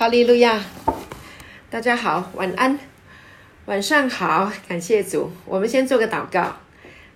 [0.00, 0.58] 哈利路亚！
[1.68, 2.78] 大家好，晚安，
[3.66, 5.30] 晚上好，感谢主。
[5.44, 6.56] 我们先做个祷告。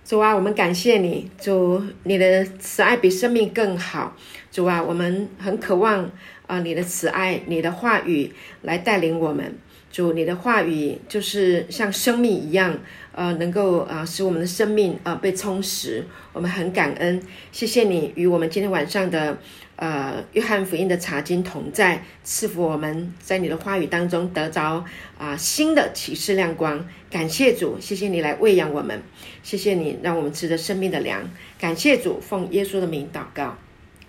[0.05, 4.15] 主啊，我们感谢你，主，你的慈爱比生命更好。
[4.51, 6.11] 主啊，我们很渴望
[6.45, 9.57] 啊，你的慈爱，你的话语来带领我们。
[9.95, 12.77] 主，你的话语就是像生命一样，
[13.13, 16.05] 呃，能够啊使我们的生命啊被充实。
[16.33, 17.23] 我们很感恩，
[17.53, 19.37] 谢谢你与我们今天晚上的
[19.77, 24.83] 呃约翰福音的查经同在，赐福我们在你的话语当中得着
[25.17, 26.85] 啊新的启示亮光。
[27.09, 29.01] 感谢主，谢谢你来喂养我们，
[29.43, 31.23] 谢谢你让我们吃着生命的粮。
[31.57, 33.57] 感谢主，奉耶稣的名祷告，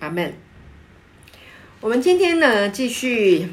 [0.00, 0.32] 阿门。
[1.80, 3.46] 我们今天呢继续。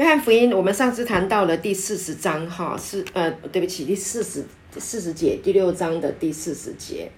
[0.00, 4.42] 约翰福音，我们上次谈到了第四十章，哈，是呃，对不起，第四十
[4.78, 7.10] 四十节，第六章的第四十节。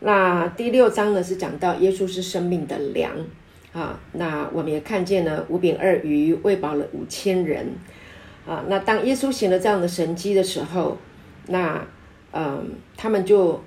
[0.00, 3.12] 那第六章呢，是讲到耶稣是生命的粮
[3.72, 4.00] 啊。
[4.14, 7.68] 那我们也看见了五饼二鱼喂饱了五千人
[8.48, 8.64] 啊。
[8.66, 10.98] 那当耶稣行了这样的神迹的时候，
[11.46, 11.86] 那
[12.32, 13.62] 嗯，他们就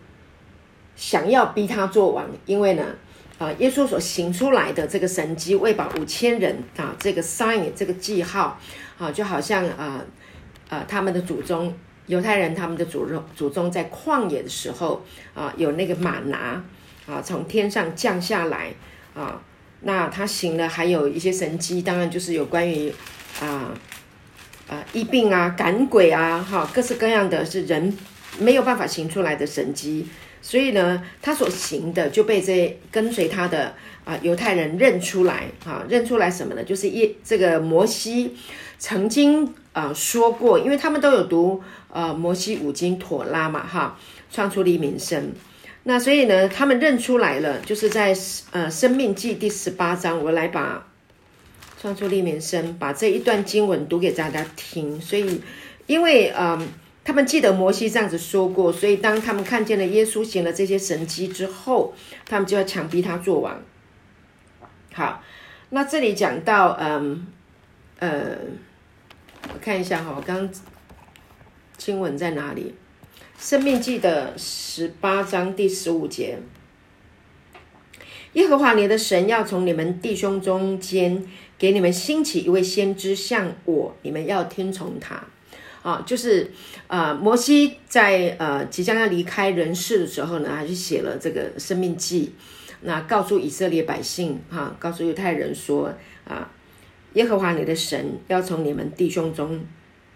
[0.97, 2.83] 想要逼他做王，因为呢。
[3.38, 8.58] 啊，耶稣所行出来的这个神迹，喂饱五千人啊，这个 sign 这个记号
[8.97, 10.02] 啊，就好像啊
[10.69, 11.73] 啊，他们的祖宗
[12.08, 16.64] 犹太人，他们的祖宗祖宗在旷野的时候啊，有那个马拿
[17.05, 18.73] 啊，从天上降下来
[19.14, 19.42] 啊，
[19.81, 22.89] 那他行了还有一些神迹，当然就是有关于
[23.42, 23.73] 啊
[24.70, 27.97] 啊疫病啊、赶鬼啊，哈，各式各样的是人
[28.39, 30.08] 没有办法行出来的神迹。
[30.48, 36.64] 所以呢，他所行的就被这跟随他的啊犹太人认出来啊，认出来什么呢？
[36.64, 38.38] 就是一这个摩西
[38.78, 43.98] 曾经啊说过，因为他们都有读呃摩西五经妥拉嘛哈，
[44.32, 45.32] 创出黎民生。
[45.82, 48.16] 那所以呢，他们认出来了，就是在
[48.52, 50.86] 呃生命记第十八章，我来把
[51.82, 55.02] 创出黎民生把这一段经文读给大家听。
[55.02, 55.42] 所以
[55.88, 56.68] 因为嗯。
[57.06, 61.93] 他们记得摩西这样子说过，所以当他们看见了耶稣行了这些神迹之后，
[62.26, 63.61] 他们就要强逼他做王。
[64.92, 65.21] 好，
[65.70, 67.27] 那这里讲到，嗯，
[67.99, 68.36] 呃，
[69.54, 70.49] 我看一下哈，刚
[71.77, 72.73] 经文在哪里？
[73.37, 76.39] 生命记的十八章第十五节，
[78.33, 81.23] 耶和华你的神要从你们弟兄中间
[81.60, 85.23] 给你们兴起一位先知，像我，你们要听从他。
[85.86, 86.50] 啊，就是
[86.88, 92.34] 呃，摩西在呃即将要离开人世的时候呢，他就写了这个生命记，
[92.82, 95.94] 那告诉以色列百姓哈，告诉犹太人说
[96.28, 96.50] 啊，
[97.14, 99.64] 耶和华你的神要从你们弟兄中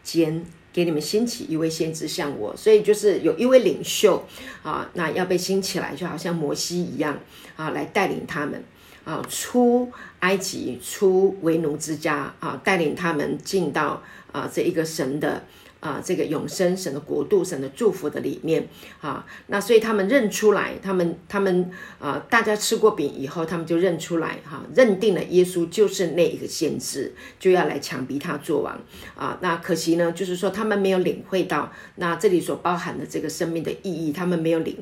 [0.02, 0.44] 间
[0.74, 4.26] 给你们兴起一位先知像我，所以就是有一位领袖
[4.64, 7.16] 啊，那要被兴起来，就好像摩西一样
[7.56, 8.64] 啊，来带领他们
[9.04, 9.92] 啊出
[10.22, 14.02] 埃及，出为奴之家啊，带领他们进到
[14.32, 15.44] 啊这一个神的。
[15.80, 18.68] 啊，这个永生神的国度，神的祝福的里面
[19.00, 28.78] 啊，那所以他们认出来，他们他们啊，大家吃过饼以后，他们就认出来哈，认定了耶稣就是那一个先知，就要来强逼他做王
[29.16, 29.38] 啊。
[29.42, 34.78] 那可惜呢，就是说他们没有领会到那这里所包含的这个生命的意义，他们没有领，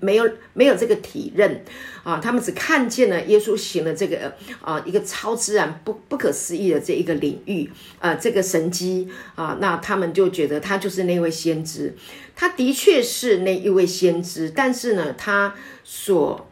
[0.00, 1.64] 没有没有这个体认
[2.02, 4.30] 啊，他们只看见了耶稣行了这个
[4.60, 10.41] 啊一个超自然不不可思议的这一个领域啊，这个神机啊，那他们就觉。
[10.42, 11.94] 觉得他就是那位先知，
[12.34, 15.54] 他的确是那一位先知，但是呢，他
[15.84, 16.50] 所，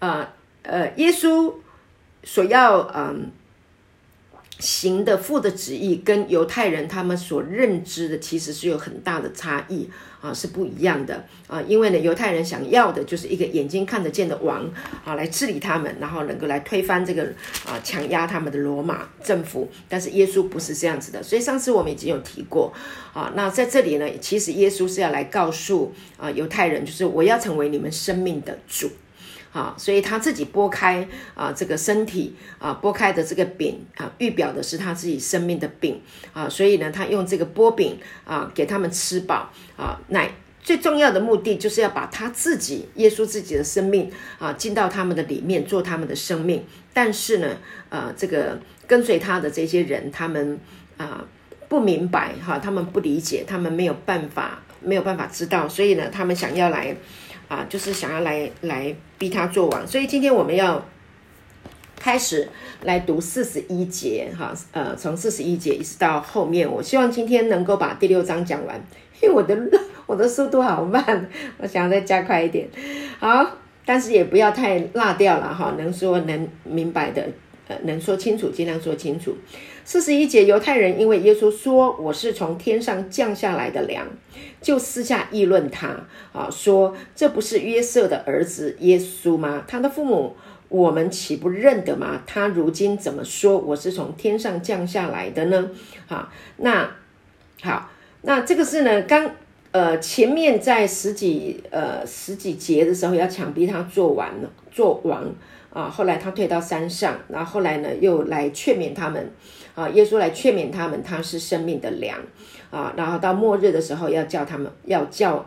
[0.00, 0.28] 呃
[0.62, 1.54] 呃，耶稣
[2.24, 3.30] 所要嗯。
[4.60, 9.88] 行的父的旨意跟犹太人他们所认知的其实是有很大的差异
[10.20, 11.60] 啊，是不一样的啊。
[11.62, 14.68] 因为呢，犹太人想要的就是一个眼睛看得见的王
[15.04, 17.24] 啊，来治理他们，然后能够来推翻这个
[17.66, 19.68] 啊，强压他们的罗马政府。
[19.88, 22.72] 但是耶稣不是这样子的，所以上次我们已经有提过
[23.12, 23.32] 啊。
[23.34, 28.90] 那在这里呢，其实耶稣是要来告诉啊犹太人，就是我要成为你们生命的主。
[29.52, 36.00] 啊，所以他自己拨开啊，这个身体啊，拨开的这个饼啊，预表的是他自己生命的饼
[36.34, 40.30] 啊，所以呢，他用这个波饼啊，给他们吃饱啊，奶
[40.62, 46.62] 最重要的目的就是要把他自己耶稣自己的生命啊，进到他们的里面，做他们的生命。
[46.92, 47.56] 但是呢，
[47.88, 50.60] 呃，这个跟随他的这些人，他们
[50.98, 51.24] 啊
[51.68, 56.94] 不明白哈，他们不理解，他们没有办法，没有办法知道，所以呢，他们想要来。
[57.48, 60.86] 啊，就是想要来来逼他做王，所以今天我们要
[61.96, 62.48] 开始
[62.82, 68.80] 来读四十一节，哈，呃，从四十一节一直到后面，我希望今天能够把第六章讲完，
[69.20, 69.58] 因为我的
[70.06, 71.28] 我的速度好慢，
[71.58, 72.68] 我想要再加快一点，
[73.18, 77.26] 好，但是也不要太落掉了哈，能说能明白的
[77.66, 79.34] 呃能说清楚，尽量说清楚。
[79.84, 84.06] 四十一节，犹太人因为耶稣说我是从天上降下来的粮，
[84.60, 85.88] 就私下议论他
[86.32, 89.64] 啊，说这不是约瑟的儿子耶稣吗？
[89.68, 90.36] 他的父母
[90.68, 92.22] 我们岂不认得吗？
[92.26, 95.70] 他如今怎么说我是从天上降下来的呢？
[96.06, 96.90] 好，那
[97.62, 97.90] 好，
[98.22, 99.30] 那这个是呢，刚
[99.70, 105.24] 呃前面在十几呃十几节的时候要强逼他做完了做王
[105.72, 109.30] 啊，后来他退到山上，然后后来呢又来劝勉他们。
[109.74, 112.18] 啊，耶稣来劝勉他们，他是生命的粮
[112.70, 112.92] 啊。
[112.96, 115.46] 然后到末日的时候，要叫他们，要叫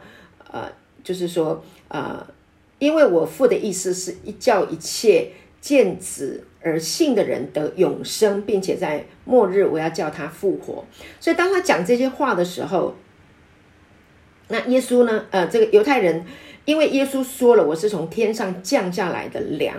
[0.51, 0.71] 呃，
[1.03, 2.25] 就是说呃，
[2.79, 10.85] 因为我父的意思是一叫一切见子而信的人得永生，并且在末日我要叫他复活。
[11.19, 12.95] 所以当他讲这些话的时候，
[14.47, 15.25] 那耶稣呢？
[15.31, 16.25] 呃，这个犹太人
[16.65, 19.77] 因为耶稣说了我是从天上降下来的粮，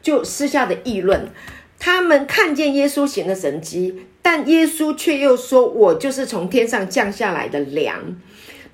[0.00, 1.28] 就私下的议论。
[1.78, 7.98] 他们看见耶稣行的神迹，但耶稣却又说：“我就是从天上降下来的粮。”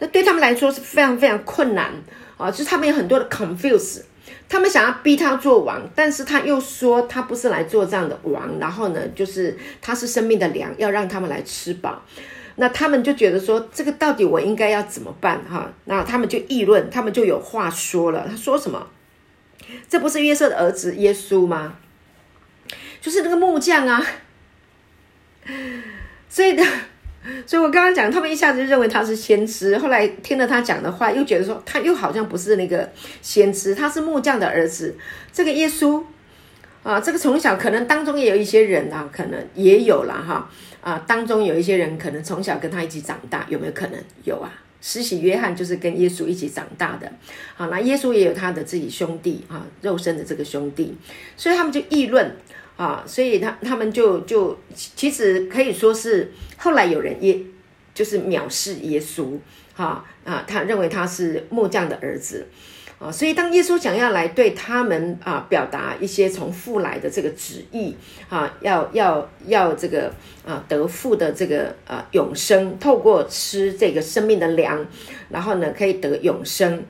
[0.00, 1.92] 那对他们来说是非常非常困难
[2.36, 2.50] 啊！
[2.50, 4.00] 就是他们有很多的 confuse，
[4.48, 8.58] 他们想要逼他做王，但是他又说他不是来做这样的王。
[8.58, 12.02] 然后呢，就是他是生命的粮，要让他们来吃饱。
[12.56, 15.40] 那他们就觉得说，这个到底我应该要怎么办？
[15.48, 18.26] 哈，那他们就议论，他们就有话说了。
[18.28, 18.88] 他说什么？
[19.88, 21.76] 这不是约瑟的儿子耶稣吗？
[23.00, 24.04] 就是那个木匠啊，
[26.28, 26.64] 所以的，
[27.46, 32.90] 所以我刚刚讲，他们一下子就认为他是先知，后来听了他讲的话，又觉得说他又好像不是那个
[33.22, 34.96] 先知，他是木匠的儿子。
[35.32, 36.02] 这个耶稣
[36.82, 40.50] 啊，这个从小可能当中也有一些人啊，可能也有了哈
[40.80, 44.52] 啊，当中有一些人可能从小跟他一起长大，有没有可能有啊？
[44.80, 47.10] 施洗约翰就是跟耶稣一起长大的，
[47.54, 50.94] 好，那耶稣也有他的自己兄弟啊，肉身的这个兄弟，
[51.38, 52.36] 所以他们就议论。
[52.76, 57.38] 啊，所以他他们就就其实可以说是后来有人也
[57.94, 59.38] 就是藐视耶稣，
[59.74, 62.48] 哈啊，他认为他是木匠的儿子，
[62.98, 67.94] 啊，所以当耶稣想要来对他们啊表达一些从父来的这个旨意，
[68.28, 70.12] 啊，要要要这个
[70.44, 74.84] 啊得父的这个啊永生，透过吃这个生命的粮，
[75.28, 76.82] 然后呢可以得永生，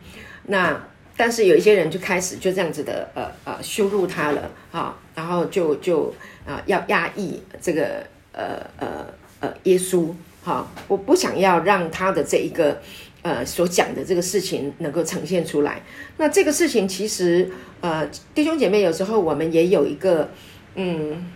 [0.46, 0.88] 那。
[1.16, 6.12] 但是有一些人就开始就这样子的，呃呃羞辱他了啊，然后就就
[6.44, 9.06] 啊要压抑这个呃呃
[9.38, 10.12] 呃耶稣
[10.42, 12.80] 哈，我不想要让他的这一个
[13.22, 15.82] 呃所讲的这个事情能够呈现出来。
[16.16, 17.48] 那这个事情其实
[17.80, 20.30] 呃弟兄姐妹有时候我们也有一个
[20.74, 21.30] 嗯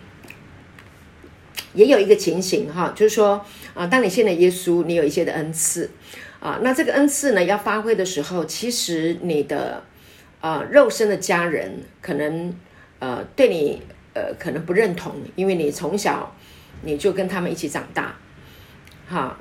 [1.73, 5.89] 也有一个情形哈，就是说啊，当你信了耶稣，你有一些的恩赐。
[6.39, 9.83] 啊，那这个恩赐呢，要发挥的时候，其实你的
[10.39, 11.69] 啊肉身的家人
[12.01, 12.53] 可能
[12.99, 13.81] 呃对你
[14.13, 16.33] 呃可能不认同，因为你从小
[16.81, 18.15] 你就跟他们一起长大，
[19.05, 19.37] 哈，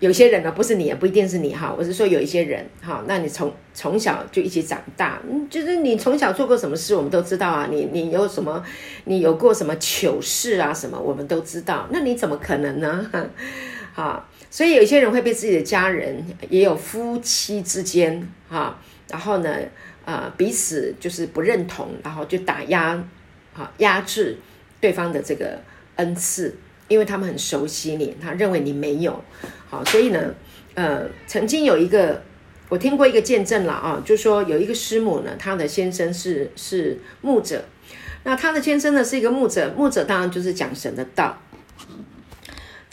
[0.00, 8.60] 有些人呢不是你，也不一定是你哈，我是说有一些人哈，那你从从小就一起长大，嗯，就是你从小做过什么事，我们都知道啊，你你有什么，
[9.04, 13.08] 你有过什么糗事啊什么，我们都知道，那你怎么可能呢？
[13.94, 14.28] 哈。
[14.50, 19.52] 所以有些人会被自己的家人，也有夫妻之间，哈，然后呢，
[20.04, 23.02] 呃，彼此就是不认同，然后就打压，
[23.52, 24.38] 啊，压制
[24.80, 25.60] 对方的这个
[25.96, 26.56] 恩赐，
[26.86, 29.24] 因为他们很熟悉你，他认为你没有，
[29.68, 30.32] 好，所以呢，
[30.74, 32.22] 呃，曾经有一个
[32.68, 37.64] 我听过一个见证了啊，就说有一个师母呢，她的先生是是牧者，
[38.22, 41.36] 那她的先生呢是一个牧者，牧者当然就是讲神的道。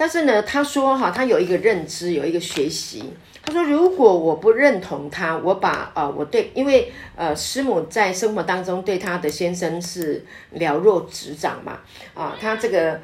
[0.01, 3.03] 但是呢，他说哈，他有一个认知，有一个学习。
[3.43, 11.81] 他说，如果我不认同他，我把呃，我对，因为呃，师母在生活当中对他的先生是了若指掌嘛，
[12.15, 12.99] 啊，他这个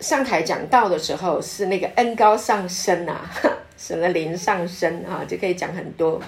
[0.00, 3.30] 上台讲道的时候是那个 恩高上升啊，
[3.76, 6.18] 什么灵上升啊，就可以讲很多。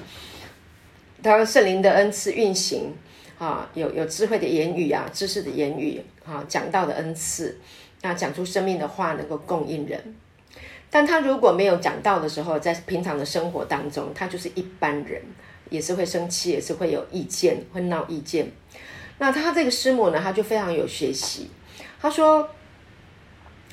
[1.22, 2.94] 他说圣灵的恩赐运行
[3.38, 7.58] 啊，有有智慧的言语啊，知识的言语啊，讲道的恩赐。
[8.02, 10.16] 那讲出生命的话能够供应人，
[10.90, 15.22] 但他如果没有讲到的时候，在平常的生活当中，他就是一般人，
[15.68, 18.50] 也是会生气，也是会有意见，会闹意见。
[19.18, 21.50] 那他这个师母呢，他就非常有学习，
[22.00, 22.48] 他说。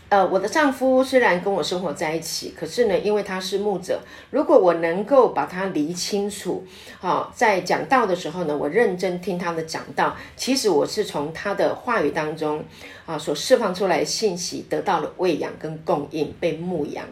[0.10, 4.00] 呃，我的丈夫虽然跟我生活在一起，可是呢，因为他是牧者，
[4.32, 6.66] 如果我能够把他理清楚，
[7.00, 12.64] 好，在讲道的时候呢，我认真听他的讲道，其实我是从他的话语当中
[13.06, 17.04] 啊所释放出来的信息得到了喂养跟供应，被牧养。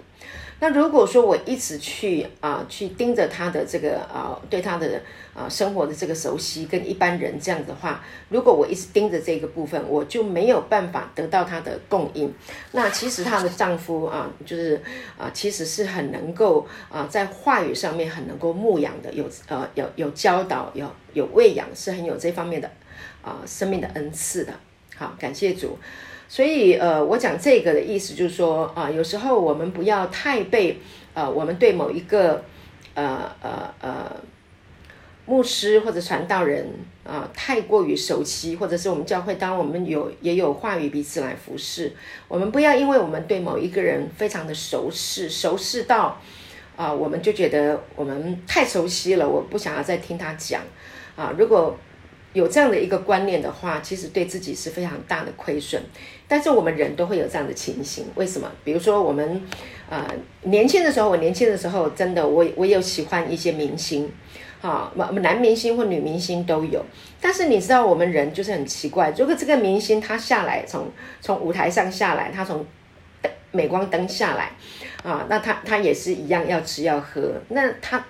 [0.65, 4.99] 那如果说我一直去啊去盯着他的这个啊对他的
[5.35, 12.33] 啊生活的这个熟悉，跟一般人这样子的话，如果我一直盯着这个部分，我就没有办法得到他的供应。
[12.71, 14.81] 那其实她的丈夫啊，就是
[15.19, 22.71] 啊其实是很能够啊在话语上面很能够牧养的，有呃有有教导，有有喂养，是很有这方面的
[23.21, 24.53] 啊生命的恩赐的。
[24.95, 25.77] 好，感谢主。
[26.27, 30.79] 所以，呃，我讲这个的意思就是说，啊，有时候我们不要太被，
[31.13, 32.43] 呃，我们对某一个，
[32.95, 34.11] 呃呃呃，
[35.27, 36.67] 牧师或者传道人
[37.03, 41.93] 啊，太过于熟悉，或者是我们教会，当我们有也有话语彼此来服侍，
[42.27, 46.19] 我们不要因为我们对某一个人非常的熟识，熟识到，
[46.75, 50.63] 啊，我们就觉得我们太熟悉了，我不想要再听他讲，
[51.15, 51.77] 啊，如果。
[52.33, 55.81] 有这样的一个观念的话，其实对自己是非常大的亏损。
[56.27, 58.51] 但是我们人都会有这样的情形，为什么？
[58.63, 59.41] 比如说我们，
[59.89, 60.07] 呃，
[60.43, 64.11] 年轻的时候，我年轻的时候，真的，我我有喜欢一些明星，
[64.61, 66.83] 啊，男明星或女明星都有。
[67.21, 70.91] 但是你知道，我们人就是很奇怪，如果这个明星他下来，从
[71.21, 72.65] 从舞台上下来，他从
[73.51, 74.51] 镁光灯下来，
[75.03, 78.03] 啊，那他他也是一样要吃要喝，那他。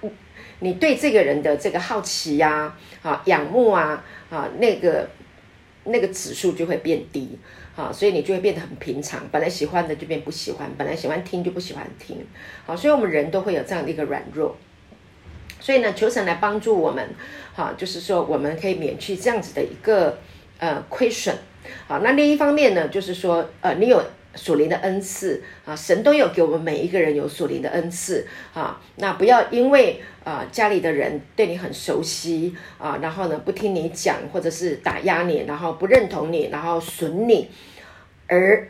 [0.61, 5.05] 你对这个人的这个好奇呀，啊，仰慕啊，啊，那个
[5.83, 7.37] 那个指数就会变低，
[7.75, 9.21] 啊，所以你就会变得很平常。
[9.31, 12.25] 本来喜欢的就变不喜欢，本来喜欢听就不喜欢听，
[12.65, 14.55] 好，所以我们人都会有这样的一个软弱。
[15.59, 17.09] 所以呢，求神来帮助我们，
[17.53, 20.17] 好，就是说我们可以免去这样子的一个
[20.59, 21.35] 呃亏损。
[21.87, 24.03] 好，那另一方面呢，就是说呃，你有。
[24.35, 28.79] 属灵的恩赐啊，神都有给我们每一个人有属灵的恩赐啊。
[28.97, 37.49] 那不要因为啊家里的人对你很熟悉啊，然后呢不听你讲，或者是打压你，然后不认同你，然后损你，
[38.27, 38.67] 而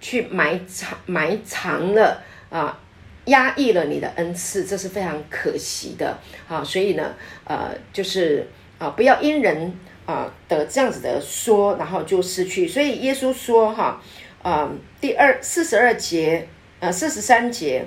[0.00, 2.80] 去埋藏埋藏了啊，
[3.26, 6.18] 压抑了你的恩赐，这是非常可惜的
[6.48, 6.64] 啊。
[6.64, 9.72] 所以呢，呃，就是啊，不要因人
[10.06, 12.66] 啊的这样子的说，然后就失去。
[12.66, 14.02] 所以耶稣说哈。
[14.44, 14.70] 啊
[15.00, 16.46] 第二四十二节，
[16.78, 17.86] 呃，四十三节，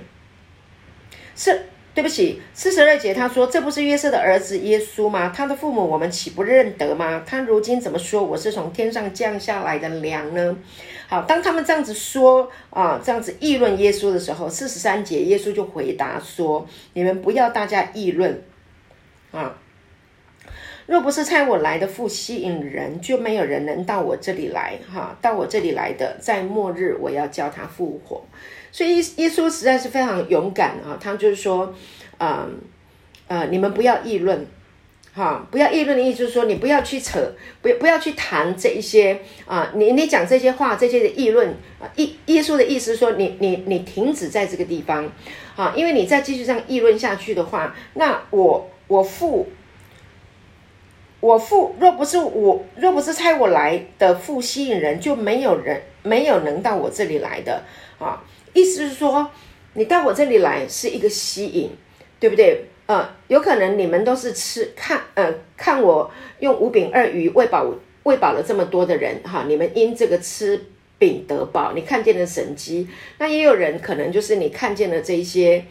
[1.35, 5.31] 是对不起，四十二节他说：“这不是约瑟的儿子耶稣吗？
[5.35, 7.23] 他的父母我们岂不认得吗？
[7.25, 10.57] 他如今怎么说我是从天上降下来的粮呢？”
[11.07, 18.43] 好，当他们这样子说啊，这样子议论耶稣的时候，四十三节耶稣就回答说：“你们不要大家议论
[19.31, 19.55] 啊。”
[20.87, 24.79] 若不是猜我来的父吸引人，就没有人能到我这里来。
[24.89, 28.23] 哈，到我这里来的，在末日我要叫他复活。
[28.71, 30.97] 所以耶稣实在是非常勇敢啊！
[30.99, 31.73] 他就是说，
[32.19, 32.57] 嗯
[33.27, 34.45] 呃，你们不要议论，
[35.13, 39.73] 哈，不要议论的意思就是说，你不要去扯，不不要去谈这一些啊。
[39.75, 41.49] 你你讲这些话，这些的议论
[41.81, 45.11] 啊，耶耶稣的意思是说，你你你停止在这个地方，
[45.57, 49.49] 啊，因为你再继续这样议论下去的话，那我我父。
[51.19, 57.63] 我父若不是我，若不是猜我来的父吸引人，就没有人没有能到我这里来的
[57.97, 58.23] 啊。
[58.53, 59.27] 意思是说，
[59.73, 61.71] 你到我这里来是一个吸引，
[62.19, 62.65] 对不对？
[62.85, 66.09] 呃，有可能你们都是吃看呃看我
[66.39, 67.65] 用五饼二鱼喂饱
[68.03, 70.63] 喂饱了这么多的人哈，你们因这个吃
[70.99, 72.87] 饼得饱，你看见了神迹。
[73.17, 75.65] 那也有人可能就是你看见了这一些，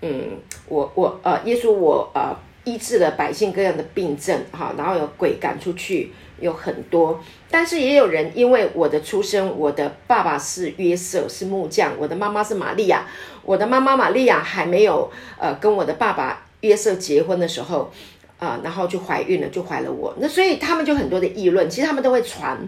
[0.00, 0.38] 嗯，
[0.68, 2.34] 我我呃耶稣我呃。
[2.66, 7.18] 医治了百姓各样的病症，哈，然后有鬼赶出去，有很多。
[7.48, 13.06] 但是也有人因为我的出生，我的爸爸是约瑟，是木匠，我的妈妈是玛利亚，
[13.44, 15.08] 我的妈妈玛利亚还没有
[15.38, 17.88] 呃跟我的爸爸约瑟结婚的时候，
[18.40, 20.12] 啊，然后就怀孕了，就怀了我。
[20.18, 22.58] 那所以他们就很多的议论，其实他们都会传，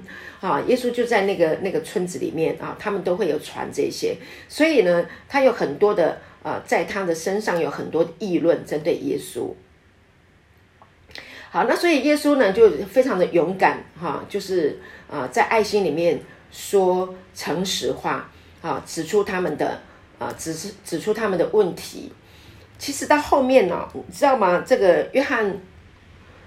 [0.41, 4.17] 啊，耶稣就在那个那个村子里面啊，他们都会有传这些。
[4.49, 9.53] 所以呢，他有很多的呃，在他的身上有很多议论针对耶稣。
[11.51, 14.79] 好，那所以耶稣呢就非常的勇敢哈，就是
[15.11, 19.81] 啊在爱心里面说诚实话啊，指出他们的
[20.19, 22.13] 啊指指指出他们的问题。
[22.79, 24.63] 其实到后面呢，你知道吗？
[24.65, 25.59] 这个约翰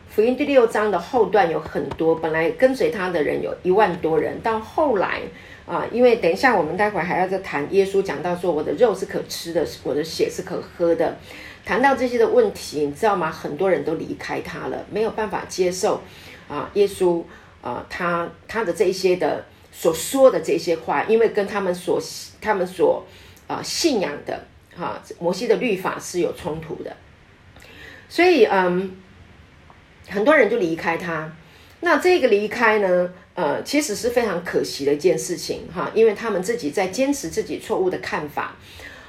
[0.08, 5.22] 福音第六章的后段有很多，本来跟随他的人有一万多人，到后来
[5.66, 11.18] 啊，因为等一下我们待会还要再谈耶稣讲到说我的肉是可吃的，我的血是可喝的。
[11.64, 13.32] 谈到这些的问题，你知道吗？
[13.32, 16.02] 很多人都离开他了，没有办法接受
[16.50, 17.24] 啊，耶稣
[17.62, 22.02] 啊，他他的这些的所说的这些话，因为跟他们所
[22.42, 23.06] 他们所
[23.48, 24.44] 啊信仰的
[24.76, 26.96] 哈摩西的律法是有冲突的，
[28.10, 28.92] 所以嗯，
[30.10, 31.32] 很多人就离开他。
[31.82, 38.56] 那这个离开呢，呃，其实是非常可惜的一件事情哈，因为他们自己在坚持自己错误的看法。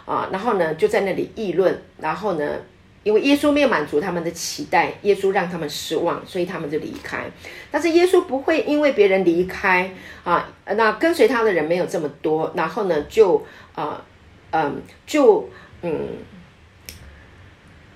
[0.04, 2.56] 啊，然后呢就在那里议论，然后呢，
[3.02, 7.24] 因为耶稣没有满足他们的期待，耶稣让他们失望，所以他们就离开。
[7.70, 9.90] 但是耶稣不会因为别人离开
[10.24, 13.44] 啊，那跟随他的人没有这么多，然后呢就
[13.74, 14.04] 啊
[14.50, 15.48] 嗯就
[15.82, 16.08] 嗯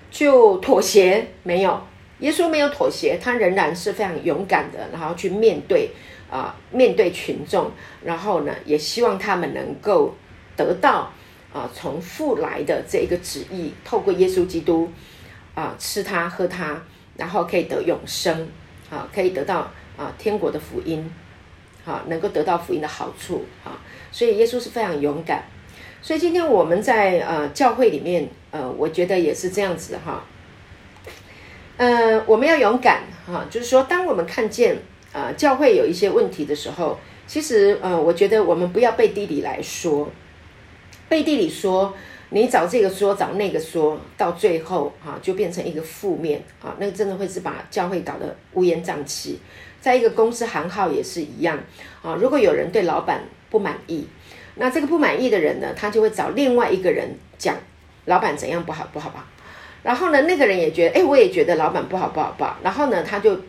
[0.09, 1.79] 就妥协没有。
[2.19, 5.91] 耶稣没有妥协，他仍然是非常勇敢的，然后去面对
[6.31, 7.69] 啊，面对群众，
[8.03, 10.15] 然后呢，也希望他们能够
[10.55, 11.13] 得到
[11.57, 14.91] 啊，从父来的这一个旨意，透过耶稣基督
[15.55, 16.79] 啊，吃他喝他，
[17.15, 18.47] 然后可以得永生
[18.91, 21.11] 啊，可以得到啊天国的福音，
[21.83, 25.45] 啊，能够得到福音的好处啊，所以耶稣是非常勇敢，
[25.99, 30.23] 所以今天我们在呃教会里面，呃，我觉得也是这样子哈。
[31.77, 34.77] 呃，我们要勇敢哈，就是说，当我们看见
[35.11, 40.07] 啊教会有一些问题的时候，其实呃，我觉得我们不要背地里来说，
[41.09, 41.93] 背地里说，
[42.29, 49.39] 你找这个说，找那个说，到最后哈就变成一个负面啊，那个真的会是把教会搞得乌烟瘴气。
[49.79, 51.57] 在一个公司行号也是一样
[52.01, 54.05] 啊，如果有人对老板不满意，
[54.55, 57.55] 那这个不满意的人呢，他就会找另外一个人讲
[58.05, 59.27] 老板怎样不好不好吧。
[59.83, 62.57] 然后呢，那个人也觉得，哎，我也觉得老板不好，不好，不好。
[62.61, 63.39] 然后呢，他就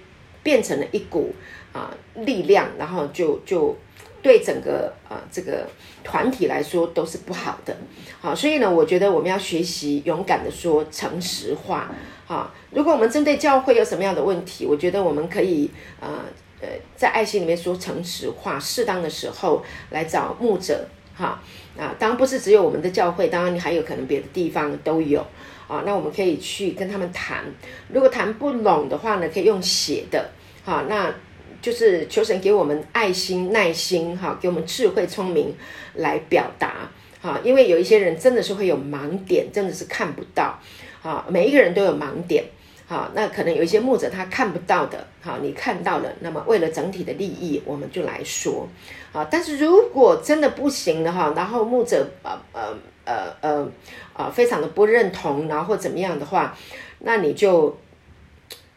[0.45, 1.35] 变成了一股
[1.73, 3.77] 啊力量，然后就就
[4.23, 5.67] 对整个啊这个
[6.03, 7.77] 团体来说都是不好的。
[8.21, 11.91] 好，所以呢，我觉得我们要学习勇敢的说诚实话。
[12.27, 15.71] 好，如果我们针对教会有什么样的问题，我觉得我们可以
[16.01, 16.25] 啊
[16.61, 20.87] 呃在爱心里面说诚实话，适当的时候来找牧者。
[21.15, 21.43] 哈
[21.77, 25.25] 啊，当然不是只有我们的教会，当然你还有可能别的地方都有。
[25.67, 27.45] 啊，那我们可以去跟他们谈，
[27.93, 30.31] 如果谈不拢的话呢，可以用写的，
[30.65, 31.13] 好，那
[31.61, 35.55] 就是求神给我们爱心、耐心，哈，给我们智慧、聪明
[35.95, 40.59] 来表达，哈，因为有一些人真的是会有盲点，真的是看不到，
[41.03, 42.45] 啊，每一个人都有盲点，
[42.87, 48.69] 好，那可能有一些牧者他看不到的，好，你看到了，那么为了整体的利益，我们就来说，
[49.13, 52.77] 啊，但是如果真的不行的哈，然后牧者呃呃。
[53.09, 53.67] 呃呃
[54.13, 56.55] 啊，非常的不认同，然后或怎么样的话，
[56.99, 57.75] 那你就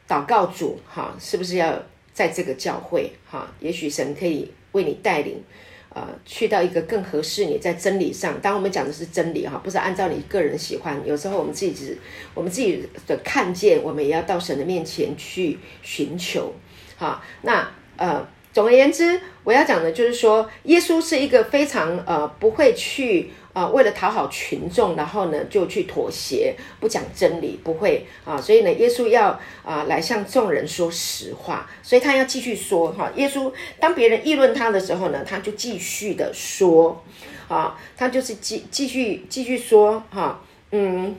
[0.08, 1.77] 祷告主哈，是不是要
[2.21, 3.51] 在这个教会哈？
[3.60, 5.41] 也许神可以为你带领，
[5.89, 8.39] 啊，去到一个更合适你在真理上。
[8.39, 11.97] 当我们讲的是真理哈，不是按照你个人喜欢，有时候我们自己只
[12.36, 16.53] 我们自己的看见，我们也要到神的面前去寻求。
[16.95, 23.31] 哈，那呃，总而言之，我要讲的就是说，耶稣是一个非常呃不会去。
[23.53, 33.11] 啊，为了讨好群众，然后呢就去妥协，不讲真理，不会啊，所以呢，耶稣要啊来向众人说实话，所以他要继续说哈。
[33.15, 37.03] 耶稣当别人议论他的时候呢，他就继续的说，
[37.49, 41.15] 啊，他就是继继续继续说哈，嗯，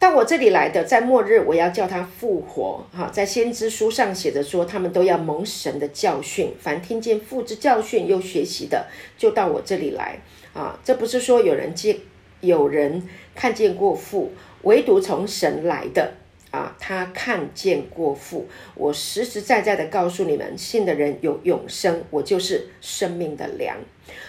[0.00, 10.18] 到我这里来的，在末日我要叫他复活哈，在先知书上写的说，他们都要蒙神的教训，凡听见父之教训又学习的，就到我这里来。
[10.54, 11.98] 啊，这不是说有人见
[12.40, 13.02] 有人
[13.34, 16.12] 看见过父，唯独从神来的
[16.50, 18.46] 啊，他看见过父。
[18.74, 23.76] 我实实在在的告诉你们，信的人有永生，我就是生命的粮。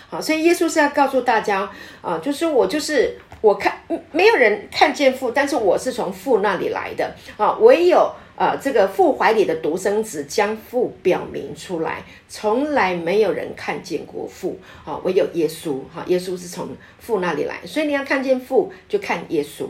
[0.10, 8.12] 好，所以耶稣是要告诉大家啊，就是我就是我看没有人看见父，但是我是从父那里来的啊，唯有。
[8.38, 16.68] 啊，这个父怀里的独生子将父表明出来，从来没有人看见过父，啊，唯有耶稣，哈，耶稣是从
[17.00, 19.68] 父那里来，所以你要看见父，就看耶稣，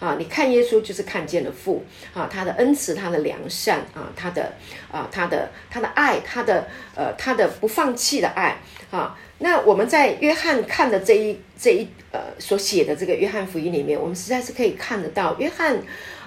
[0.00, 4.54] 啊，你看耶稣就是看见了父，啊，他的恩慈，他的良善，啊，他的，
[4.90, 8.56] 啊，他的，他的爱，他的，呃，他的不放弃的爱，
[8.90, 15.78] 啊，那我们在约翰看的这一这一呃所写的这个约翰福音里面，我们实在是可以看得到约翰。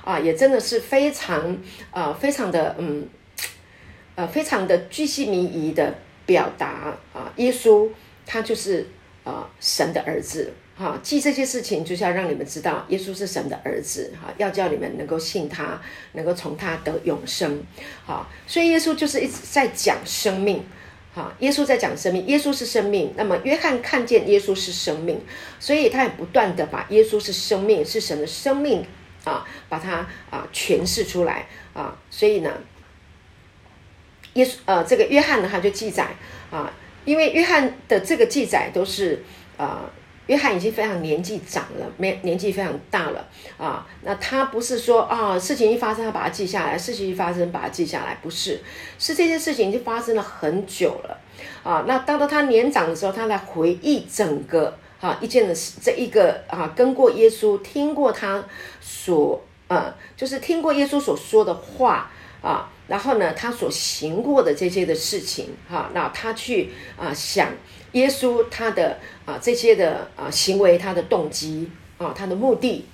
[0.03, 1.57] 啊，也真的是非常
[1.91, 3.07] 啊，非常的嗯，
[4.15, 5.93] 呃，非常的巨细靡遗的
[6.25, 7.87] 表达啊，耶稣
[8.25, 8.87] 他就是
[9.23, 15.79] 啊神的儿子哈，记这些事情就是要让你们知道耶稣是神的儿子哈，要叫你们能够信他，
[16.13, 17.63] 能够从他得永生
[18.05, 20.63] 好，所以耶稣就是一直在讲生命
[21.13, 25.21] 哈，耶稣在讲生命，耶稣是生命，那么约翰看见耶稣是生命，
[25.59, 28.83] 所以他也不断的把耶稣是生命，是神的生命。
[29.23, 32.51] 啊，把它啊诠释出来啊，所以呢，
[34.33, 36.07] 耶稣呃，这个约翰呢，他就记载
[36.49, 36.71] 啊，
[37.05, 39.23] 因为约翰的这个记载都是
[39.57, 39.81] 啊，
[40.25, 48.59] 约翰已经非常年纪长了，没年纪非常大了啊，那他不是说啊，事情一发生他把它记下来，事情一发生把它记下来，不是，
[48.97, 51.17] 是这件事情已经发生了很久了
[51.63, 54.75] 啊，那到了他年长的时候，他来回忆整个。
[55.01, 58.45] 啊一件的事，这一个啊跟过耶稣，听过他
[58.79, 62.09] 所呃，就是听过耶稣所说的话
[62.41, 67.49] 啊，然后呢，他所行过的这些的事情哈，那他去啊想
[67.91, 72.85] 耶稣他的啊这些的啊行为，他的动机啊，他的目的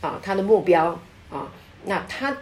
[0.00, 1.50] 啊，他的目标啊，
[1.86, 2.36] 那他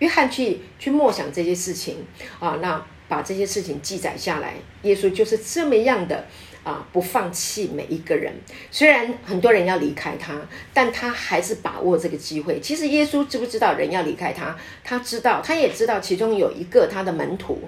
[0.00, 2.04] 约翰去去默想这些事情
[2.38, 2.84] 啊，那。
[3.10, 6.28] 把这些事情记载下来，耶稣就是这么样的
[6.62, 8.32] 啊，不放弃每一个人。
[8.70, 10.34] 虽然很多人要离开他，
[10.74, 12.60] 但他还是把握这个机会。
[12.60, 14.56] 其实耶稣知不知道人要离开他？
[14.84, 17.62] 他知道，他也知道其中有一个他的门徒，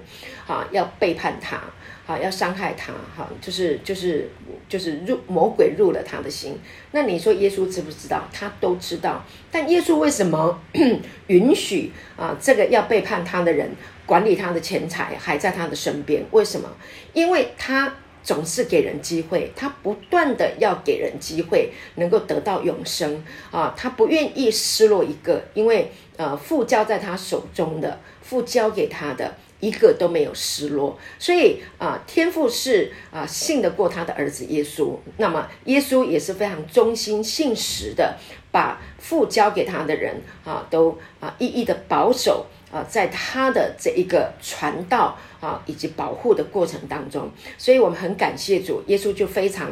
[0.47, 1.57] 啊，要背叛他，
[2.05, 4.29] 啊，要伤害他，哈，就是就是
[4.69, 6.59] 就是入魔鬼入了他的心。
[6.91, 8.27] 那你说耶稣知不知道？
[8.31, 9.25] 他都知道。
[9.51, 10.61] 但耶稣为什么
[11.27, 13.69] 允许啊这个要背叛他的人？
[14.05, 16.69] 管理他的钱财还在他的身边，为什么？
[17.13, 23.73] 因为他总是给人机会，他不断的要给人机会，能够得到永生啊！
[23.75, 38.17] 他不愿意失落一个，因为呃，父交在他手中的，父交给他的一个都没有失落，所以啊，天父是啊信得过他的儿子耶稣，那么耶稣也是非常忠心信实的，
[38.51, 42.45] 把父交给他的人啊，都啊一一的保守。
[42.73, 49.69] 啊，在他的这一个传道啊以及保护的过程当中，所以我们很感谢主，耶稣就非常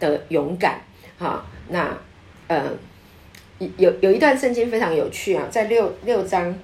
[0.00, 0.80] 的勇敢
[1.18, 1.46] 啊。
[1.68, 1.96] 那
[2.48, 2.72] 呃，
[3.76, 6.58] 有有一段圣经非常有趣啊，在六六章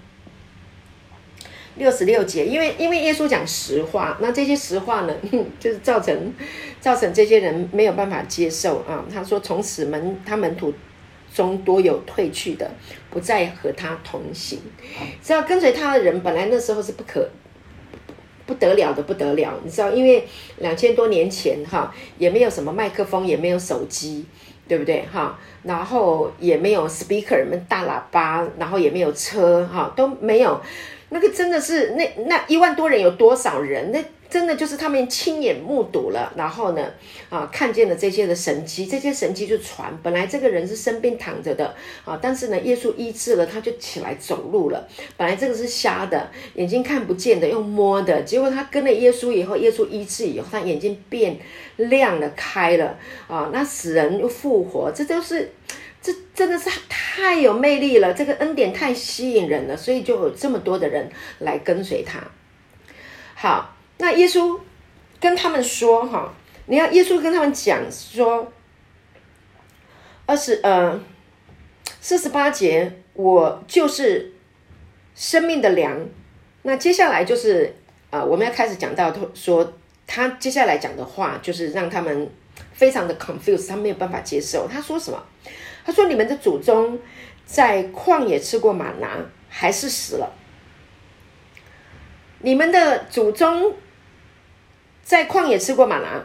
[1.77, 5.15] 六十六节，因为因为耶稣讲实话，那这些实话呢，
[5.61, 6.35] 就是造成
[6.81, 9.05] 造成这些人没有办法接受啊。
[9.13, 10.75] 他说，从此门他门徒。
[11.31, 12.69] 中多有退去的，
[13.11, 14.59] 不再和他同行。
[15.23, 17.29] 只要跟随他的人，本来那时候是不可
[18.49, 19.53] 不得了的，不得了。
[19.63, 24.25] 你知道，因为两千多年前哈，也没有什么麦克风，也没有手机，
[24.67, 25.39] 对不对哈？
[25.65, 30.59] 然后也没有 speaker 们大喇叭，然后也没有车哈，都没有。
[31.11, 33.93] 那个真的是那那一万多人有多少人？
[33.93, 36.91] 那真的就是他们亲眼目睹了，然后呢，
[37.31, 39.97] 啊，看见了这些的神迹，这些神迹就传。
[40.03, 44.87] 本来这个人是生病躺着的，啊，但是呢，耶稣医治了，他就起来走路了。
[45.17, 51.39] 本来这个是瞎的，眼睛看不见的，用摸的，结果他跟了耶稣以后，耶稣医治以后，他眼睛变
[51.77, 55.53] 亮了，开了，啊，那死人又复活，这都是。
[56.01, 61.11] 这真的是太有魅力了，这个恩典太吸引人了，所以就有这么多的人
[61.41, 62.21] 来跟随他。
[63.35, 64.59] 好，那耶稣
[65.21, 66.33] 跟他们说：“哈，
[66.67, 68.53] 你要耶稣跟他们讲说，
[70.27, 71.01] 二十呃
[72.01, 74.33] 四十八节，我就是
[75.15, 76.09] 生命的粮。
[76.63, 77.75] 那接下来就是
[78.11, 79.75] 啊，我们要开始讲到说
[80.07, 82.31] 他接下来讲的话，就是让他们
[82.73, 84.69] 非常的 confused，他没有办法接受。
[84.69, 85.23] 他说什么？”
[85.85, 86.99] 他说：“你们的祖宗
[87.47, 90.31] 在旷野吃过玛拿，还是死了？
[92.41, 93.75] 你们的祖宗
[95.09, 96.23] 在旷野吃过马拿，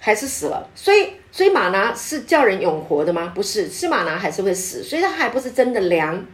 [0.00, 0.68] 还是死了？
[0.74, 3.30] 所以，所以马拿是叫人永活的吗？
[3.32, 6.26] 不是，吃马拿还是会死，所以它还不是真的粮。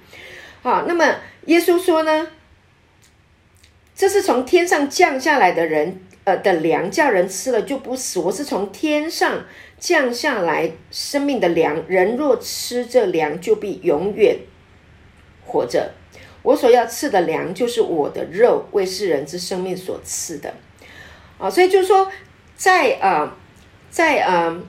[0.62, 2.28] 好，那么耶稣说呢？
[3.94, 8.18] 这是从天上降下来的人，呃的粮，叫人吃了就不死。
[8.20, 9.44] 我是从天上。”
[9.82, 14.38] 降下来生命的粮，人若吃这粮，就必永远
[15.44, 15.90] 活着。
[16.44, 20.54] 我所要赐的粮，就是我的肉，为世人之生命所赐的。
[21.42, 22.08] 啊，所以就是说，
[22.54, 23.28] 在呃，
[23.90, 24.62] 在呃，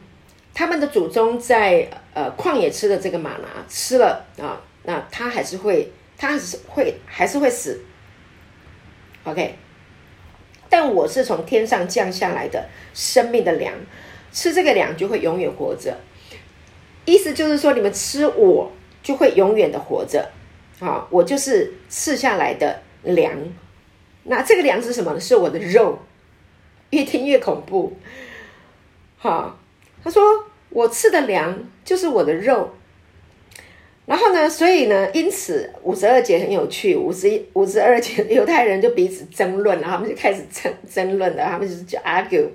[0.56, 7.80] 他们的祖宗在呃旷野吃的这个玛拿，吃了啊，那他还是会，他还是会，还是会死。
[9.24, 9.54] OK，
[10.68, 13.72] 但我是从天上降下来的生命的粮。
[14.32, 15.96] 吃这个粮就会永远活着，
[17.06, 18.72] 意思就是说，你们吃我
[19.04, 20.28] 就会永远的活着，
[20.80, 23.32] 啊，我就是吃下来的粮。
[24.24, 25.20] 那这个粮是什么呢？
[25.20, 26.00] 是我的肉。
[26.94, 27.94] 越听越恐怖，
[29.18, 29.58] 哈。
[30.04, 30.22] 他说
[30.70, 32.70] 我吃的粮就是我的肉。
[34.06, 34.50] 然后呢？
[34.50, 35.10] 所以呢？
[35.14, 36.94] 因此五十二节很有趣。
[36.94, 41.46] 五十一、五十二节，犹太人就彼此争论，然后他们就开始争争论了。
[41.46, 42.50] 他们就是叫 argue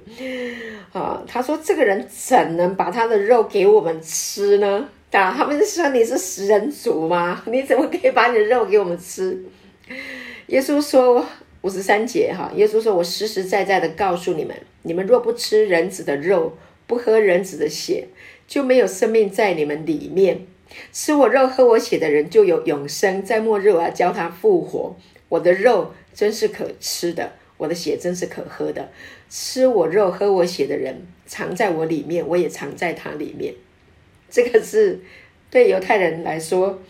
[0.93, 1.23] 啊。
[1.27, 7.43] 他说：“这个人怎能把他的肉给我们吃呢？”啊，他们说：“你是食人族吗？
[7.51, 9.43] 你怎么可以把你的肉给我们吃？”
[10.49, 11.25] 耶稣说
[11.63, 18.09] ：“五十三节哈，耶稣说：我实实在在的告诉你们，你们若不吃人子的肉，不喝人子的血，
[18.47, 20.47] 就没有生命在你们里面。”
[20.93, 24.95] 吃我肉、喝我血的人就有永生，在末日我要教他复活。
[25.31, 28.91] 我的肉真是可吃的，我的血真是可喝的。
[29.31, 33.55] 吃我肉、喝我血的人，藏在我里面，我也藏在他里面。
[34.31, 35.01] 这个是
[35.51, 36.83] 对犹太人来说，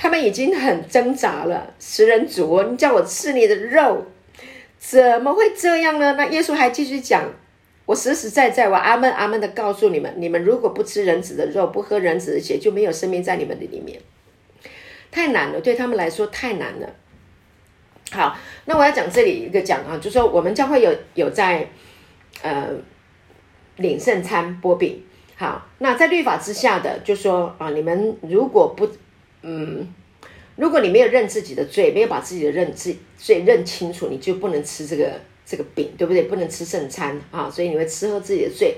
[0.00, 1.74] 他们已经很挣扎了。
[1.78, 4.06] 食人族，你叫我吃你的肉，
[4.78, 6.14] 怎么会这样呢？
[6.14, 7.30] 那耶稣还继续讲
[7.84, 14.00] ：“我实实在在，我阿门阿门的告诉你们，你们如果不吃人子的肉，不喝人子的血，就没有生命在你们的里面。”
[15.12, 16.88] 太难了，对他们来说太难了。
[18.10, 21.68] 好，那我要讲这里一个讲啊，就说我们将会有有在
[22.40, 22.70] 呃
[23.76, 25.04] 领圣餐波饼。
[25.36, 28.88] 好，那在律法之下的，就说啊，你们如果不，
[30.60, 36.24] 如果你没有认自己的罪，没有把自己的认自罪认清楚，你就不能吃这个这个饼，对不对？
[36.24, 38.76] 不能吃圣餐啊，所以你会吃喝自己的罪。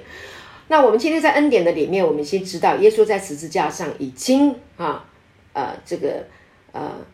[0.68, 5.04] 那我们今天在恩典的里面，我们先知道耶稣在十字架上已经啊
[5.52, 6.24] 呃这个
[6.70, 7.04] 呃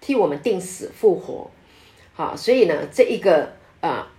[0.00, 1.48] 替我们定死复活。
[2.12, 4.10] 好，所以呢，这一个啊，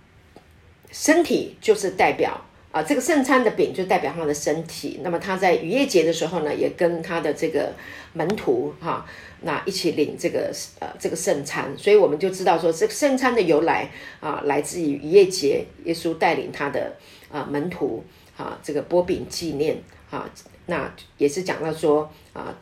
[0.90, 2.40] 身体就是代表
[2.72, 5.00] 啊，这个圣餐的饼就代表他的身体。
[5.04, 7.74] 那么他在逾越节的时候呢，也跟他的这个
[8.14, 9.06] 门徒哈，
[9.42, 11.72] 那一起领这个呃这个圣餐。
[11.76, 16.96] 所以我们就知道说，这个圣餐的由来啊，来自于逾越节，耶稣带领他的
[17.30, 18.04] 啊门徒
[18.36, 20.28] 啊，这个波饼纪念啊，
[20.66, 22.56] 那也是讲到说啊，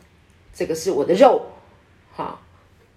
[0.53, 1.41] 这个是我的肉，
[2.11, 2.39] 哈。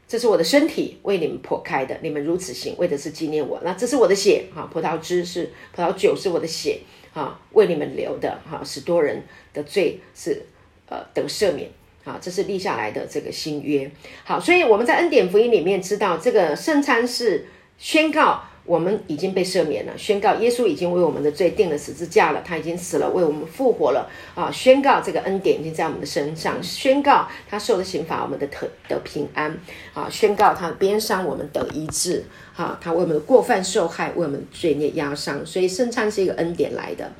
[0.08, 3.58] 这是我的身体为你们破开的，你们如此行，为的是纪念我。
[3.64, 6.80] 那这是我的血，哈，葡萄汁是葡萄酒是我的血，
[7.14, 9.22] 哈，为你们流的，哈，使多人
[9.54, 10.42] 的罪是
[10.86, 11.70] 呃得赦免，
[12.04, 13.90] 好，这是立下来的这个新约。
[14.24, 17.46] 好，所以我们在恩典福音里面知道，这个圣餐是
[17.78, 18.44] 宣告。
[18.64, 24.48] 我们已经被赦免了，宣告耶稣已经为我们的罪定了十字架了，他已经死了，为我们复活了啊！
[24.52, 29.58] 宣告这个恩典已经在我们的身上，宣告他受的刑罚，我们的得得平安
[29.92, 30.08] 啊！
[30.08, 32.78] 宣告他的鞭伤，我们得医治啊！
[32.80, 37.10] 他为我们的过犯受害，为我们罪孽压伤，所以圣餐是一个恩典来的。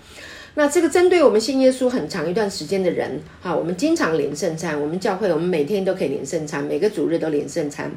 [0.54, 7.90] 那这个针对我们信耶稣很长一段时间的人哈，我们经常连圣餐，我们教会我们每天都可以连圣餐，每个主日都连圣餐。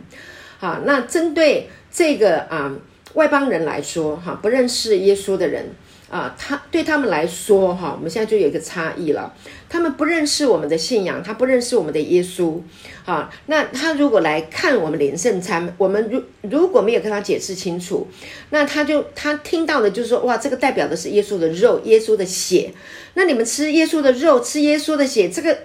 [0.57, 2.75] 好，那针对这个啊。
[3.13, 5.67] 外邦人来说，哈，不认识耶稣的人
[6.09, 9.33] 啊，他对他们来说，哈，我们现在就有一个差异了。
[9.67, 12.61] 他们不认识我们的信仰，他不认识我们的耶稣，
[13.05, 18.07] 啊，那他如果来看我们连圣餐，我们如如果没有跟他解释清楚，
[18.51, 22.71] 那他就他听到的就是说，哇，这个代表的是耶稣的肉，耶稣的血。
[23.15, 25.57] 那你们吃耶稣的肉，吃耶稣的血，这个。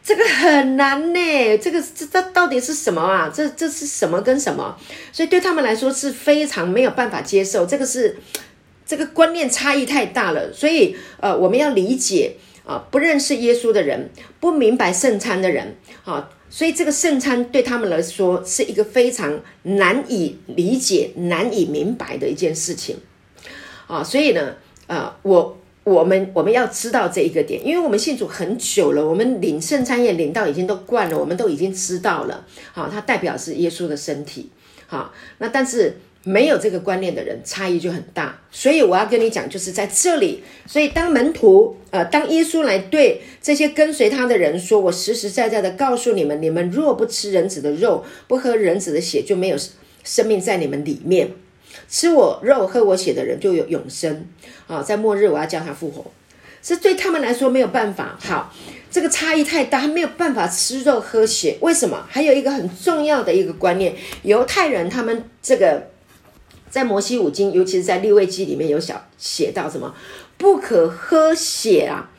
[0.00, 3.30] 这个很难呢，这个这这到底是什么啊？
[3.34, 4.74] 这这是什么跟什么？
[5.12, 8.16] 所以对他们来说是非常没有办法接受，这个是
[8.88, 10.52] 这个观念差异太大了。
[10.52, 22.96] 所以呃，我们要理解啊，不认识耶稣的人，不明白圣餐的人啊，所以这个圣餐对他们来说是一个非常难以理解、难以明白的一件事情
[23.86, 24.02] 啊。
[24.02, 24.56] 所以呢，
[24.88, 25.54] 呃，我。
[25.84, 32.44] 我们我们要知道这一个点，因为我们信主很久了，我们领圣餐也领到已经都惯了，我们都已经知道了。
[32.74, 34.50] 好，它代表是耶稣的身体。
[34.86, 38.40] 好，那但是没有这个观念的人，差异就很大。
[38.50, 40.42] 所以我要跟你讲，就是在这里。
[40.66, 49.56] 所以当门徒，呃，当耶稣来对这些跟随他的人说：“我实实在在的告诉你们，你们若不吃人子的肉，不喝人子的血，就没有
[50.04, 51.30] 生命在你们里面。”
[51.88, 54.26] 吃我肉、喝我血的人就有永生
[54.66, 54.82] 啊！
[54.82, 56.04] 在末日我要叫他复活，
[56.62, 58.18] 是对他们来说没有办法。
[58.18, 58.52] 好，
[58.90, 61.56] 这个差异太大，没有办法吃肉喝血。
[61.60, 62.04] 为什么？
[62.08, 65.90] 还有一个很重要的一个观念，犹太人他们这个
[66.70, 69.94] 在摩西五经，尤其是在立位记里面有小写到什么
[70.36, 72.10] 不可喝血啊？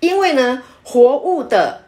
[0.00, 1.86] 因为呢，活物的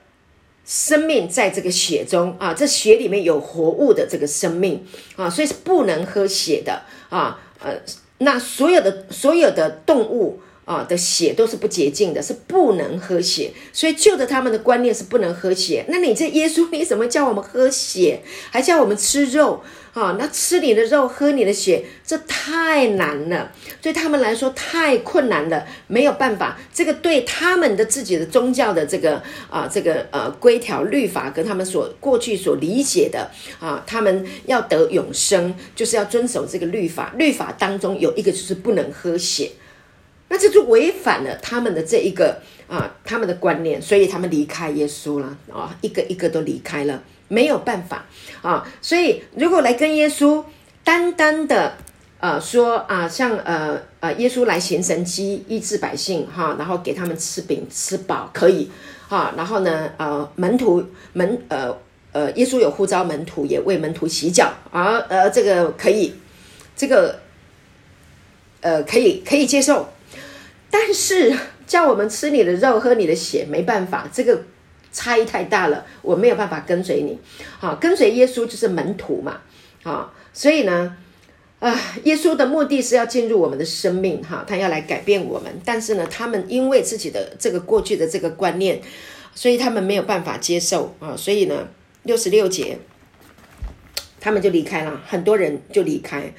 [0.64, 6.82] 生命在这个血中啊，这血里面有活物的这个生命啊，所以是不能喝血的。
[7.08, 7.72] 啊，呃，
[8.18, 15.86] 那所有的所有的动物啊的血都是不洁净的，是不能喝血，所以旧的他们的观念是不能喝血。
[15.88, 19.62] 那你这耶稣，你怎么叫我们喝血，还叫我们吃肉？
[19.98, 23.50] 啊，那吃你的肉，喝你的血，这太难了，
[23.82, 26.56] 对他们来说太困难了，没有办法。
[26.72, 37.12] 这个对他们的自己的宗教的这个啊，这个呃规条律法，跟他们所过去所理解的啊，他们要得永生，就是要遵守这个律法。
[37.18, 39.50] 律法当中有一个就是不能喝血，
[40.28, 47.02] 那这就违反了他们的这一个啊，他们的观念，所以他们离开耶稣了啊，一个一个都离开了。
[47.28, 48.04] 没有办法
[48.42, 50.42] 啊，所以如果来跟耶稣
[50.82, 51.74] 单单的
[52.20, 58.70] 呃说啊，像呃呃耶稣来行神迹医治百姓哈，然后给他们吃饼吃饱可以
[59.08, 61.76] 哈，然后呢呃门徒门呃
[62.12, 66.14] 呃耶稣有呼召门徒也为门徒洗脚啊呃这个可以
[66.74, 67.20] 这个
[68.60, 69.88] 呃可以可以接受，
[70.70, 71.36] 但是
[71.66, 74.42] 叫我们吃你的肉喝你的血，没办法，这个
[74.98, 77.16] 差异太大了，我没有办法跟随你。
[77.60, 79.40] 好，跟随耶稣就是门徒嘛。
[79.84, 80.96] 好，所以呢，
[81.60, 85.52] 啊，耶稣的目的是要进入我们的生命，哈，他要来改变我们。
[85.64, 88.80] 但是呢，他们因为自己的这个过去的这个观念，
[89.36, 91.14] 所以他们没有办法接受啊。
[91.16, 91.68] 所以呢，
[92.02, 92.76] 六十六节，
[94.18, 96.34] 他们就离开了，很多人就离开。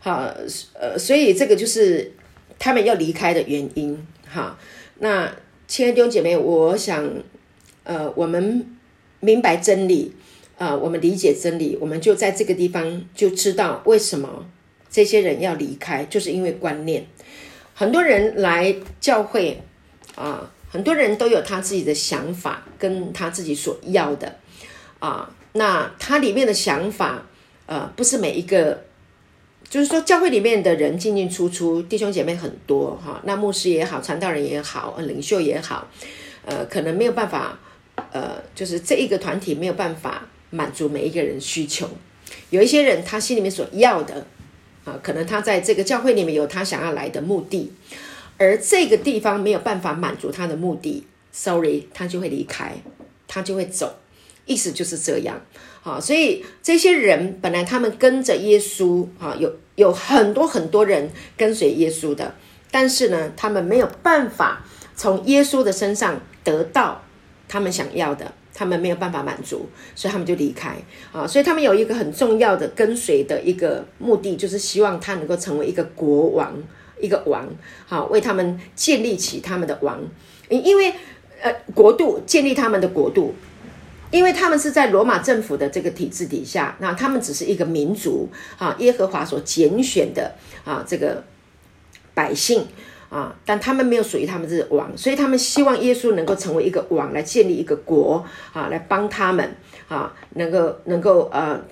[0.00, 0.30] 好，
[0.74, 2.12] 呃，所以这个就是
[2.58, 4.06] 他们要离开的原因。
[4.30, 4.58] 哈，
[4.98, 5.32] 那
[5.66, 7.10] 亲爱的弟兄姐妹，我想，
[7.86, 8.66] 呃，我们
[9.20, 10.12] 明白真理。
[10.58, 14.46] 啊，我们理解真理，我们就在这个地方就知道为什么
[14.88, 17.06] 这些人要离开，就是因为观念。
[17.74, 19.60] 很多人来教会
[20.14, 24.36] 啊，很多人都有他自己的想法，跟他自己所要的
[24.98, 25.30] 啊。
[25.52, 27.26] 那他里面的想法，
[27.66, 28.82] 呃，不是每一个，
[29.68, 33.20] 就是说教会里面的人进进出出，弟兄姐妹很多哈。
[33.24, 35.86] 那牧师也好，传道人也好，领袖也好，
[36.46, 37.58] 呃，可能没有办法，
[38.20, 40.26] 呃，就是这一个团体没有办法。
[40.48, 41.88] 满足每一个人需求，
[42.50, 44.24] 有一些人他心里面所要的
[44.84, 47.72] 啊，可能他在这个教会里面有他想要来的目的，
[48.38, 52.76] 而这个地方没有办法满足他的目的，sorry，他就会离开，
[53.26, 53.98] 他就会走，
[54.46, 55.42] 意思就是这样。
[55.82, 62.36] 好，所以这些人本来他们跟着耶稣啊，有有很多很多人跟随耶稣的，
[62.70, 67.02] 但是呢，他们没有办法从耶稣的身上得到
[67.48, 68.32] 他们想要的。
[68.58, 70.74] 他们没有办法满足，所以他们就离开
[71.12, 71.26] 啊。
[71.26, 76.54] 所以他们有一个很重要的跟随的一个目的，就是希望他能够成为一个国王，
[76.98, 77.46] 一个王，
[77.84, 80.00] 好为他们建立起他们的王。
[80.48, 80.90] 因为
[81.42, 83.34] 呃，国度建立他们的国度，
[84.10, 91.22] 因为他们是在罗马政府的这个体制底下，那他们只是一个民族啊，耶和华所拣选的啊，这个
[92.14, 92.66] 百姓。
[93.08, 93.34] 啊！
[93.44, 99.56] 但他们没有属于他们这个王，所以他们希望耶稣能够成为一个王，来建立一个国啊，来帮他们
[99.88, 101.62] 啊，能够能够呃，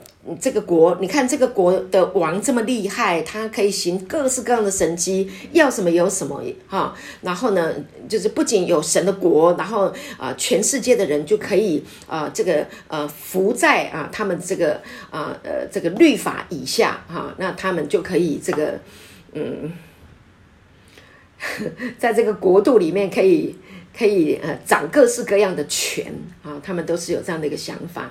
[0.40, 6.94] 这个国，你看这个国的王这么厉害，他可以行各式各样的神迹，要什么有什么哈。
[7.22, 7.74] 然后呢，
[8.08, 18.78] 就是不仅有神的国，然后啊，全世界的人就可以啊，这个呃，服在啊他们这个啊呃这个律法以下哈，那他们就可以这个
[19.32, 19.72] 嗯。
[21.98, 23.54] 在这个国度里面，可以
[23.96, 28.10] 可以呃掌各式各样的权啊，他们都是有这样的一个想法。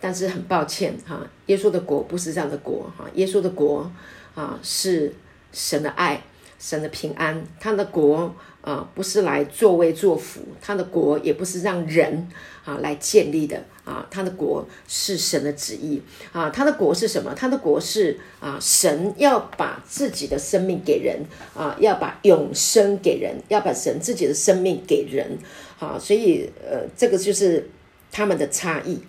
[0.00, 3.90] 但是很抱歉哈，耶稣的国不是这样的国哈，耶稣的国
[4.34, 5.14] 啊是
[5.52, 6.20] 神的爱，
[6.58, 8.34] 神的平安，他的国。
[8.62, 12.28] 啊，不是来作威作福，他的国也不是让人
[12.64, 16.00] 啊来建立的啊，他的国是神的旨意
[16.32, 17.34] 啊，他的国是什么？
[17.34, 21.24] 他的国是啊，神要把自己的生命给人
[21.56, 25.36] 啊，要把永生给人，要把神自己的生命给人
[25.80, 27.68] 啊，所以呃，这个就是
[28.12, 29.00] 他们的差异。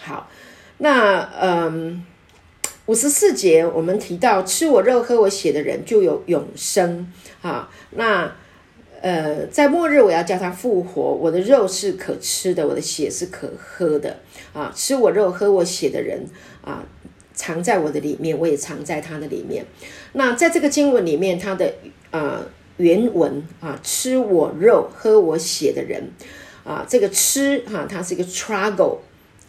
[0.00, 0.30] 好，
[0.78, 2.04] 那嗯。
[2.88, 7.68] 五十四节，我们提到吃我肉、喝我血的人就有永生啊。
[7.90, 8.32] 那
[9.02, 11.02] 呃，在末日我要叫他复活。
[11.02, 14.20] 我的肉是可吃的，我的血是可喝的
[14.54, 14.72] 啊。
[14.74, 16.24] 吃我肉、喝我血的人
[16.64, 16.82] 啊，
[17.34, 19.66] 藏在我的里面，我也藏在他的里面。
[20.14, 21.74] 那在这个经文里面，它的
[22.10, 22.40] 啊
[22.78, 26.02] 原文啊，吃我肉、喝我血的人
[26.64, 28.96] 啊，这个吃哈，它是一个 truggle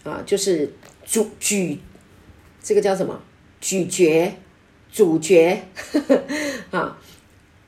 [0.04, 0.74] 啊，就是
[1.06, 1.80] 主举，
[2.62, 3.22] 这个叫什么？
[3.62, 4.34] 咀嚼，
[4.92, 5.62] 主角
[6.72, 6.98] 啊，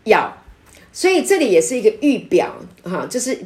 [0.06, 0.38] 咬，
[0.92, 3.38] 所以这里也是一个预表哈，就是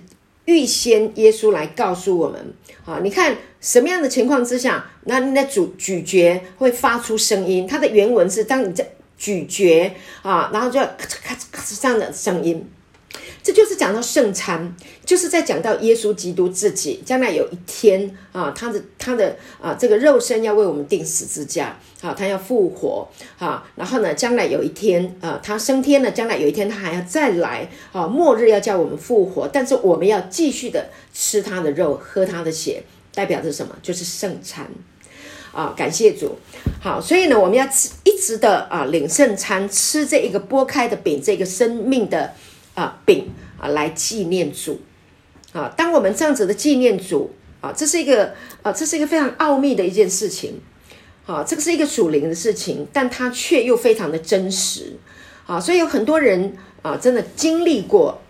[0.45, 2.53] 预先耶稣来告诉我们
[2.85, 12.69] 啊，你看什么样的情况之下，那你的咀咀嚼会发出声音，它的原文是当你在咀嚼啊，然后就咔嚓咔嚓咔嚓这样的声音。
[13.45, 32.81] 这就是讲到圣餐，就是在讲到耶稣基督自己将来有一天啊，他的他的啊这个肉身要为我们定十字架，啊，他要复活，啊，然后呢，将来有一天啊，他升天了，将来有一天他还要再来，啊，末日要叫我们复活，但是我们要继续的吃他的肉，喝他的血，
[33.13, 33.75] 代表着什么？
[33.83, 34.67] 就是圣餐，
[35.53, 36.35] 啊，感谢主，
[36.81, 42.33] 好，所以呢，我们要吃一直的啊领圣餐，吃这一个剥开的饼，这个生命的。
[42.75, 44.79] 啊，饼啊，来纪念主
[45.53, 45.73] 啊！
[45.75, 50.61] 当我们这样子的纪念主啊，这是一个啊，这是一个非常奥秘的一件事情
[51.25, 54.97] 啊，这个是一个属灵的事情，但它却又非常的真实
[55.47, 55.59] 啊！
[55.59, 58.21] 所以有很多人啊，真的经历过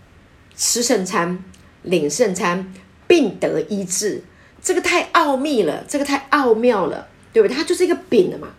[0.55, 1.43] 吃圣餐、
[1.81, 2.73] 领圣餐、
[3.07, 4.23] 病得医治，
[4.61, 7.57] 这个太奥秘了，这个太奥妙了，对不对？
[7.57, 8.49] 它就是一个饼了嘛。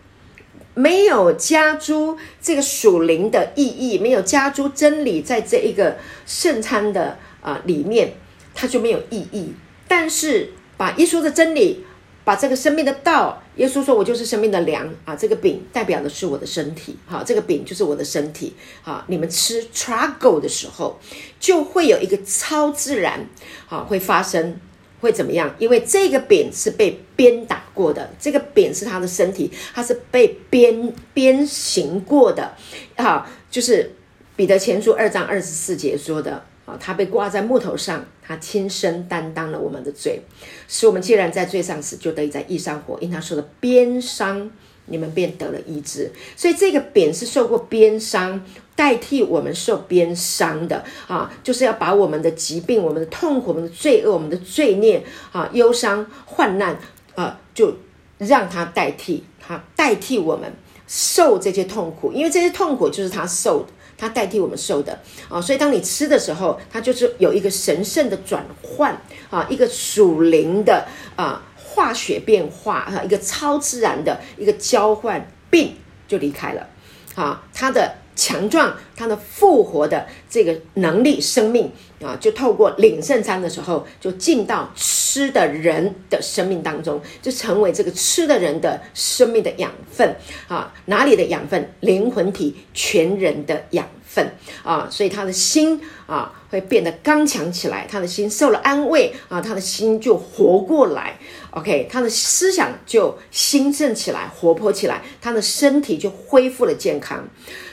[0.77, 8.13] 没有加诸这个属灵的意义，没有加诸真理在这一个圣餐的啊里面，
[8.53, 9.53] 它就没有意义。
[9.87, 11.83] 但是把耶稣的真理。
[12.27, 20.99] 把这个生命的道，耶稣说：“我就是生命的粮啊！”这个饼代表的是我的身体，好，这个饼就是我的身体，好，你们吃 trago 的时候，
[21.39, 23.25] 就会有一个超自然，
[23.65, 24.59] 好，会发生，
[24.99, 25.53] 会怎么样？
[25.59, 32.53] 因为这个饼是被鞭打过的，这个饼是他的身体，他是被鞭鞭刑过的，
[32.97, 33.93] 好，就是
[34.35, 36.43] 彼得前书二章二十四节说的。
[36.67, 40.19] 啊，他被挂在木头上，他亲身担当了我们的罪，
[40.67, 42.97] 使我们既然在罪上死，就得以在义上活。
[42.99, 44.51] 因他受的鞭伤，
[44.87, 46.11] 你们便得了医治。
[46.35, 48.43] 所以这个扁是受过鞭伤，
[48.77, 55.03] 代替我们受鞭伤的啊，就是要把我们的疾病、我们的痛苦、我们的罪恶、我们的罪孽
[55.33, 56.77] 啊、忧伤、患难
[57.15, 57.75] 啊，就
[58.19, 60.53] 让他代替他，代替我们
[60.87, 63.67] 受这些痛苦，因为这些痛苦就是他受的。
[63.99, 68.95] 它代替我们受的啊，所以当你吃的时候，它就是有一个神圣的转换
[69.31, 75.75] 啊，一个属灵的啊化学变化啊，一个超自然的一个交换，病
[76.07, 76.67] 就离开了
[77.15, 77.95] 啊，它的。
[78.17, 90.15] 强壮，他的复活的这个能力、生命啊，就透过领圣餐的时候，就进到吃的人的生命当中，就成为这个吃的人的生命的养分
[90.49, 90.73] 啊。
[90.87, 91.71] 哪里的养分？
[91.79, 93.87] 灵魂体全人的养
[94.17, 94.87] 分啊。
[94.89, 101.19] 所以他的心啊，会变得刚强起来，他的心受了安慰啊，他的心就活过来。
[101.51, 107.27] OK，他的思想就兴盛起来，活泼起来，他的身体就恢复了健康。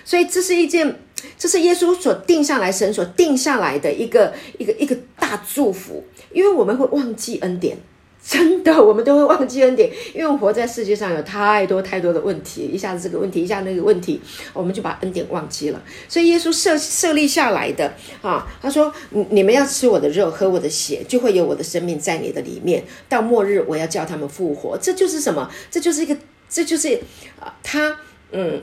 [0.04, 1.00] 所以这是一件，
[1.38, 6.04] 这是耶稣所定下来、神所定下来的一个一个一个大祝福。
[6.32, 7.78] 因为我们会忘记恩典，
[8.26, 9.90] 真的，我们都会忘记恩典。
[10.14, 14.18] 因为活在世界上有太多太多的问题，一下子这个问题，一下那个问题，
[14.54, 15.82] 我们就把恩典忘记了。
[16.08, 22.82] 所以耶稣设设立下来的啊，他说：“你你们要吃我的肉，喝我的血，就会有我的生命在你的里面。
[23.10, 25.50] 到末日，我要叫他们复活。”这就是什么？
[25.70, 26.16] 这就是一个，
[26.48, 26.98] 这就是
[27.38, 27.98] 啊，他
[28.32, 28.62] 嗯。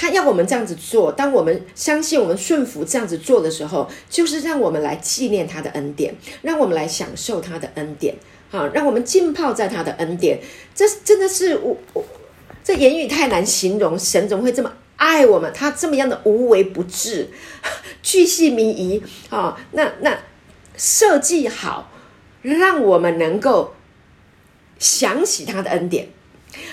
[0.00, 8.14] 他要我们这样子做，当我们相信、我们顺服这样子做的时候，就是让我们来纪念他的恩典，让我们来享受他的恩典，
[8.48, 10.40] 好，让我们浸泡在他的恩典。
[10.74, 12.02] 这真的是我我
[12.64, 15.52] 这言语太难形容，神怎么会这么爱我们？
[15.52, 17.28] 他这么样的无微不至、
[18.02, 19.60] 巨细靡遗啊！
[19.72, 20.18] 那那
[20.78, 21.92] 设计好，
[22.40, 23.74] 让我们能够
[24.78, 26.08] 想起他的恩典。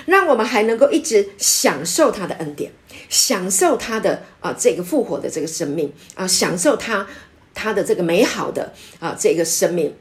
[0.08, 2.72] 让我们还能够一直享受他的恩典，
[3.10, 7.08] 享受他的啊这个复活的这个生命啊，享受他
[7.54, 9.96] 他的这个美好的啊这个生命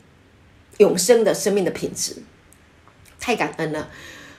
[0.78, 2.16] 永生的生命的品质，
[3.18, 3.88] 太感恩了。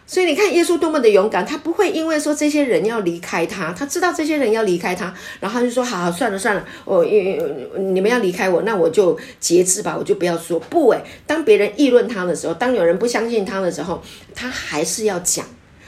[0.09, 14.01] 所以你看耶稣多么的勇敢，他不会因为说这些人要离开他，他知道这些人要离开他，然后他就说好算了算了，我你们要离开我，那我就节制吧，我就不要说不诶，当别人议论他的时候，当有人不相信他的时候，
[14.34, 15.45] 他还是要讲。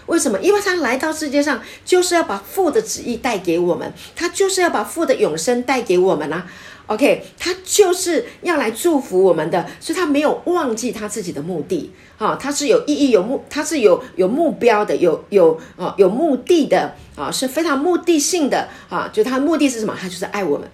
[0.10, 0.40] 为什么？
[0.40, 6.46] 因为他来到世界上就是要把父的旨意带给我们，他就是要把父的永生带给我们啊。
[6.88, 11.92] OK，他就是要来祝福我们的，所以他没有忘记他自己的目的。
[12.18, 19.10] 啊，他是有意义、有目，他是有有目标的，有有啊有目的的啊，是非常目的性的啊。
[19.14, 19.96] 就他的目的是什么？
[19.96, 20.68] 他就是爱我们，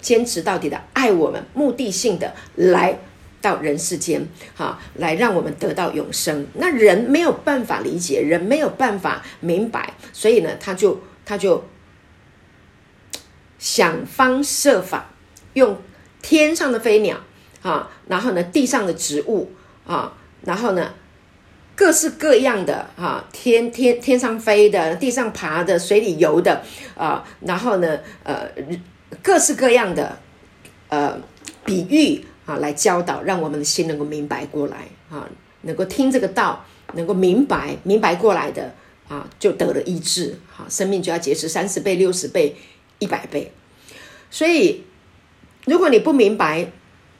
[0.00, 2.98] 坚持到底的爱我们，目的性的来
[3.40, 6.46] 到人世间，哈，来让我们得到永生。
[6.54, 11.64] 那人没有办法理解，人没有办法明白，所以呢，他就他就
[13.58, 15.10] 想方设法
[15.54, 15.76] 用
[16.22, 17.18] 天上的飞鸟
[17.62, 19.52] 啊，然后呢，地上的植物
[19.86, 20.14] 啊。
[20.42, 20.94] 然后呢，
[21.76, 26.62] 各式各样的哈，天天天上飞的，地上爬的，水里游的
[26.96, 28.48] 啊，然后呢，呃，
[29.22, 30.18] 各式各样的
[30.88, 31.18] 呃
[31.66, 35.30] 比喻啊，来教导，让我们的心能够明白过来啊，
[35.62, 38.74] 能够听这个道，能够明白明白过来的
[39.06, 42.56] 啊，就得了医治，好，生命就要结实三十倍、六十倍、
[42.98, 43.52] 一百倍。
[44.32, 44.82] 所以，
[45.64, 46.72] 如果你不明白，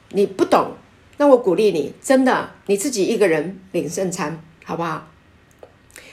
[0.08, 0.72] 你不懂。
[1.18, 5.06] 那我鼓励你，真的，你自己一个人领圣餐，好不好？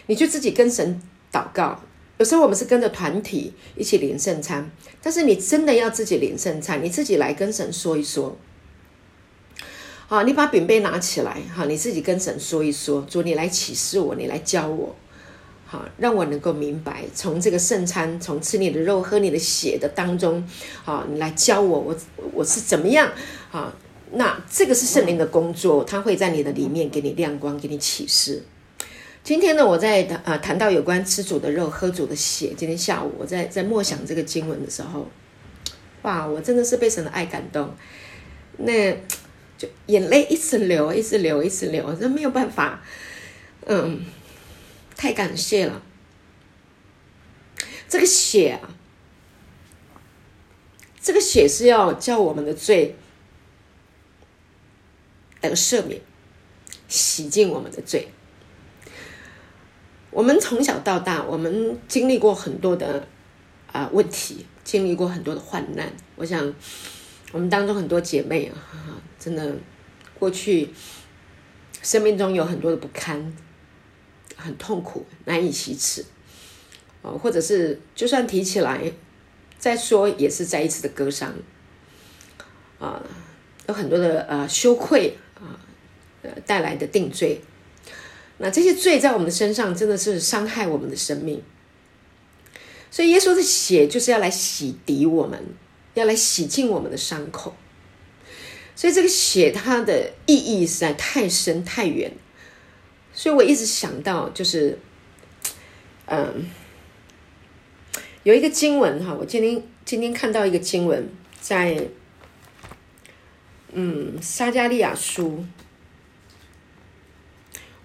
[0.05, 1.01] 你就自己跟神
[1.31, 1.79] 祷告。
[2.19, 4.69] 有时候我们是跟着团体一起领圣餐，
[5.01, 8.37] 但是你真的要自己领圣餐，你自己来跟神说一说。
[10.07, 14.95] 好，你把饼杯拿起来，好，你自己跟神说一说，主，你来启示我，你来教我，
[15.65, 20.47] 好，让我能够明白，从这个圣餐，从吃你的肉、喝你的血的当中，
[20.83, 21.97] 好，你来教我，我
[22.33, 23.11] 我是怎么样，
[23.49, 23.73] 好。
[24.09, 28.41] 那这个是圣灵的工作，他会在你的里面给你亮光，给你启示。
[29.21, 32.53] 今天呢，我在谈啊谈到有关吃主的肉、喝主的血。
[32.55, 35.05] 今天下午我在在默想这个经文的时候，
[36.03, 37.69] 哇，我真的是被神的爱感动，
[38.59, 38.97] 那
[39.57, 42.81] 就眼泪一直流，一直流，一直流，这没有办法，
[43.65, 44.05] 嗯，
[44.95, 45.81] 太感谢了。
[47.89, 48.69] 这个血啊，
[51.01, 52.95] 这个血是要叫我们的罪
[55.39, 56.01] 得赦免，
[56.87, 58.09] 洗净我们的罪。
[60.11, 63.07] 我们从小到大，我们经历过很多的
[63.71, 65.91] 啊问题，经历过很多的患难。
[66.15, 66.53] 我想，
[67.31, 69.53] 我们当中很多姐妹啊，真的
[70.17, 70.69] 过去
[71.81, 73.35] 生命中有很多的不堪，
[74.37, 76.05] 很痛苦，难以启齿。
[77.01, 78.89] 或者是就算提起来
[79.57, 81.33] 再说，也是再一次的割伤
[82.79, 83.03] 啊，
[83.67, 85.59] 有很多的呃羞愧啊，
[86.21, 87.41] 呃带来的定罪。
[88.37, 91.43] 那这些罪在我们身上真的是伤害我们的生命，
[92.89, 95.43] 所以耶稣的血就是要来洗涤我们，
[95.95, 97.53] 要来洗净我们的伤口。
[98.77, 102.11] 所以这个血它的意义实在太深太远，
[103.11, 104.77] 所以我一直想到就是，
[106.05, 106.45] 嗯。
[108.23, 111.09] 有一个经文哈，我今天今天看到一个经文，
[111.39, 111.87] 在
[113.71, 115.45] 嗯撒加利亚书，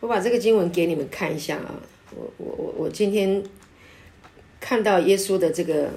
[0.01, 1.80] 我把这个经文给你们看一下啊。
[2.11, 3.40] 我我我我今天
[4.59, 5.93] 看到耶稣的这个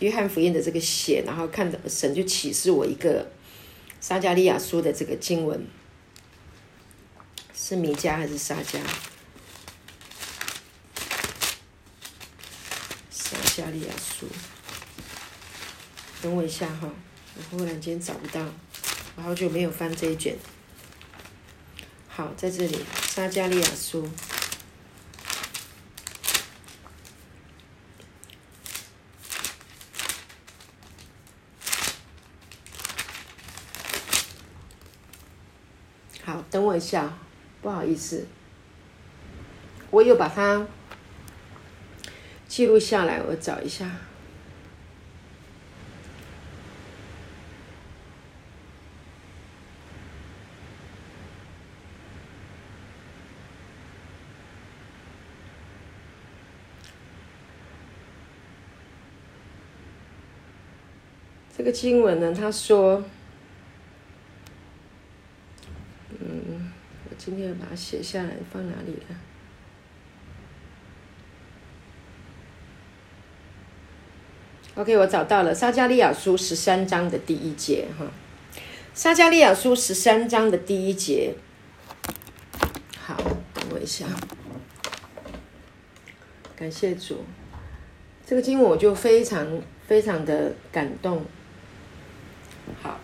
[0.00, 3.30] 约翰福音的这个写，然后看到神就启示我一个
[4.08, 5.66] 撒加利亚书的这个经文，
[7.52, 8.78] 是米迦还是撒加？
[13.56, 14.28] 加利亚书，
[16.22, 16.88] 等我一下哈，
[17.34, 18.46] 我忽然间找不到，
[19.16, 20.36] 我好久没有翻这一卷。
[22.06, 22.78] 好，在这里，
[23.08, 24.08] 撒加利亚书。
[36.22, 37.12] 好，等我一下，
[37.60, 38.26] 不好意思，
[39.90, 40.66] 我有把它。
[42.48, 43.90] 记录下来，我找一下。
[61.54, 63.04] 这个经文呢，他说
[66.20, 66.72] ：“嗯，
[67.10, 69.16] 我今天要把它写下来，放哪里了？”
[74.80, 78.06] OK，我找到了撒加利亚书十三章的第一节哈。
[78.94, 81.34] 撒加利亚书十三章的第一节，
[82.96, 83.16] 好，
[83.54, 84.06] 等我一下。
[86.54, 87.24] 感谢主，
[88.24, 91.26] 这个经文我就非常非常的感动。
[92.80, 93.00] 好，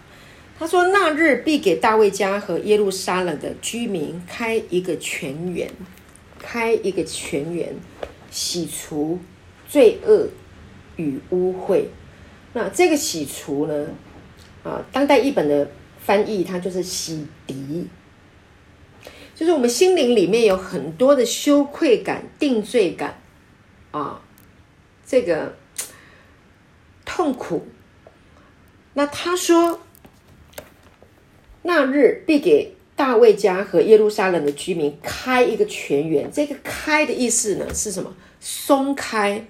[0.63, 5.69] 他说：“那日必给大卫家和耶路撒冷的居民开一个泉源，
[6.39, 7.75] 开一个泉源，
[8.31, 9.19] 洗除
[9.69, 10.29] 罪恶。”
[10.97, 11.87] 与污秽，
[12.53, 13.89] 那这个洗除呢？
[14.63, 17.87] 啊，当代译本的翻译，它就是洗涤，
[19.35, 23.21] 就是我们心灵里面有很多的羞愧感、定罪感
[23.91, 24.21] 啊，
[25.05, 25.57] 这个
[27.05, 27.67] 痛苦。
[28.93, 29.81] 那他说，
[31.63, 36.31] 那日必给大卫家和耶路撒冷的居民开一个泉源。
[36.33, 38.15] 这个“开”的意思呢是什么？
[38.41, 39.45] 松开。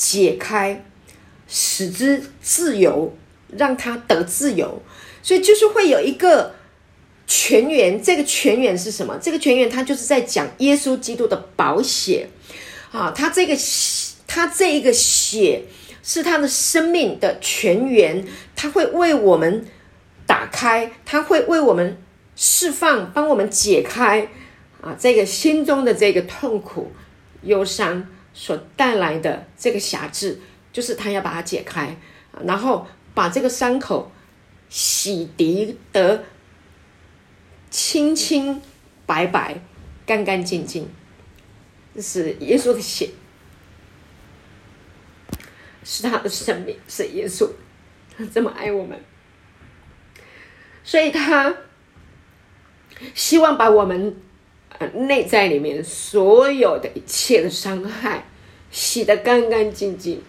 [0.00, 0.84] 解开，
[1.48, 3.12] 使之自由，
[3.56, 4.80] 让他得自由，
[5.24, 6.54] 所以就是会有一个
[7.26, 8.00] 泉源。
[8.00, 9.18] 这个泉源是什么？
[9.20, 12.28] 这个泉源，它就是在讲耶稣基督的宝血
[12.92, 13.10] 啊！
[13.10, 13.56] 他这个
[14.28, 15.64] 他这一个血
[16.04, 18.24] 是他的生命的泉源，
[18.54, 19.66] 他会为我们
[20.28, 22.00] 打开，他会为我们
[22.36, 24.28] 释放，帮我们解开
[24.80, 24.94] 啊！
[24.96, 26.92] 这个心中的这个痛苦、
[27.42, 28.06] 忧伤。
[28.34, 30.38] 所带来的这个辖制，
[30.72, 31.96] 就是他要把它解开，
[32.44, 34.12] 然后把这个伤口
[34.68, 36.22] 洗涤得
[37.68, 38.62] 清清
[39.06, 39.60] 白白、
[40.06, 40.88] 干干净净。
[41.96, 43.10] 这是耶稣的血，
[45.82, 47.50] 是他的生命，是耶稣，
[48.16, 48.96] 他这么爱我们，
[50.88, 51.54] 所以他
[53.14, 54.16] 希望把我们。
[54.78, 58.28] 呃内在里面所有的一切的伤害，
[58.70, 60.22] 洗得干干净净，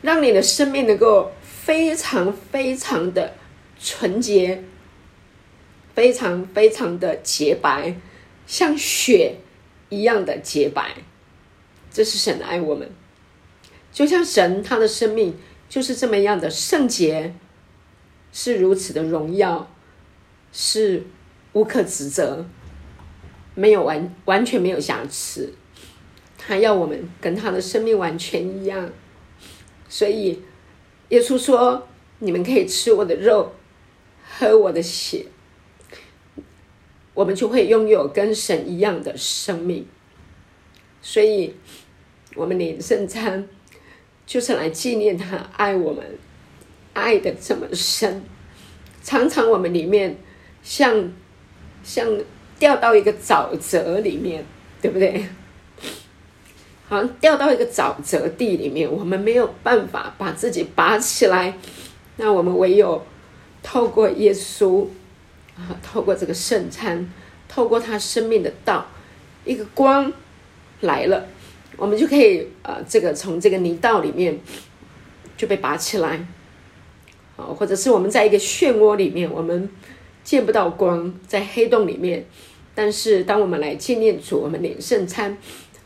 [0.00, 3.34] 让你的生命能够非常非常的
[3.78, 4.64] 纯洁，
[5.94, 7.94] 非常非常的洁白，
[8.46, 9.36] 像雪
[9.90, 10.94] 一样的洁白。
[11.90, 12.90] 这是神爱我们，
[13.92, 15.36] 就像神他的生命
[15.68, 17.34] 就是这么样的圣洁，
[18.40, 19.68] 是如此的荣耀，
[20.52, 21.02] 是
[21.54, 22.46] 无可指责，
[23.56, 25.52] 没有完完全没有瑕疵。
[26.38, 28.92] 他要我们跟他的生命完全一样，
[29.88, 30.40] 所以
[31.08, 31.88] 耶稣说
[32.20, 33.54] ：“你们可以吃我的肉，
[34.38, 35.26] 喝我的血，
[37.14, 39.84] 我们就会拥有跟神一样的生命。”
[41.02, 41.56] 所以。
[42.34, 43.48] 我们领圣餐，
[44.24, 46.04] 就是来纪念他爱我们，
[46.98, 48.22] 爱的这么深。
[49.02, 50.16] 常常我们里面
[50.62, 51.12] 像
[51.82, 52.06] 像
[52.58, 54.44] 掉到一个沼泽里面，
[54.82, 55.26] 对不对？
[56.88, 61.56] 好像掉到一个沼泽地里面，我们没有办法把自己拔起来。
[62.16, 63.04] 那我们唯有
[63.62, 64.86] 透过耶稣
[65.56, 67.10] 啊，透过这个圣餐，
[67.46, 68.86] 透过他生命的道，
[69.44, 70.12] 一个光
[70.80, 71.26] 来了。
[71.76, 74.38] 我们就可以呃，这个从这个泥道里面
[75.36, 76.26] 就被拔起来，
[77.38, 79.66] 啊，或者是我们在一个漩涡里面，我们
[80.22, 82.26] 见不到光，在黑洞里面。
[82.74, 85.38] 但是当我们来纪念主，我们领圣餐，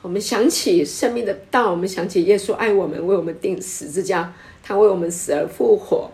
[0.03, 4.34] 我们想起生命的道，我们想起耶稣爱我们，为我们钉十字架，
[4.64, 6.11] 他为我们死而复活。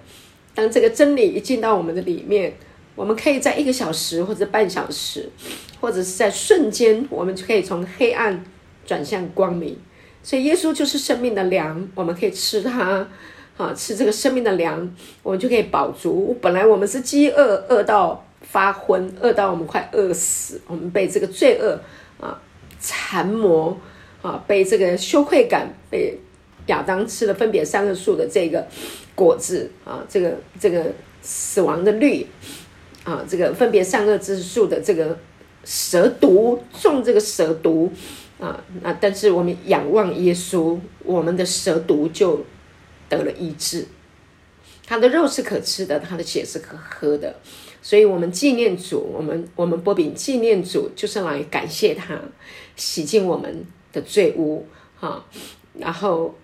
[0.55, 2.55] 当这个真理一进到我们的里面，
[2.95, 5.31] 我们可以在一个小时或者半小时，
[5.81, 8.45] 或者是在瞬间，我们就可以从黑暗。
[8.87, 9.77] 转向光明，
[10.23, 13.07] 所以耶稣就是生命的粮，我们可以吃它，
[13.59, 14.89] 啊，吃这个生命的粮，
[15.23, 16.35] 我们就可以饱足。
[16.41, 21.79] 本来我们是饥饿，饿到发昏，饿到我们快饿死，我们被这个罪恶
[22.21, 22.41] 啊
[22.81, 23.77] 缠磨，
[24.23, 26.17] 啊，被这个羞愧感，被
[26.69, 28.65] 亚当吃了分别三个树的这个
[29.17, 30.87] 果子啊，这个这个
[31.21, 32.25] 死亡的律
[33.03, 35.19] 啊，这个分别善恶之树的这个
[35.65, 37.93] 蛇毒，中这个蛇毒。
[38.39, 42.41] 啊，那但是我们仰望耶稣，我们的蛇毒就
[43.09, 43.87] 得了医治。
[44.87, 47.35] 他的肉是可吃的，他的血是可喝的，
[47.83, 52.19] 所以我们纪念主，我们我们波比纪念主，就是来感谢他
[52.75, 54.67] 洗净我们的罪污，
[54.99, 55.25] 哈，
[55.75, 56.35] 然后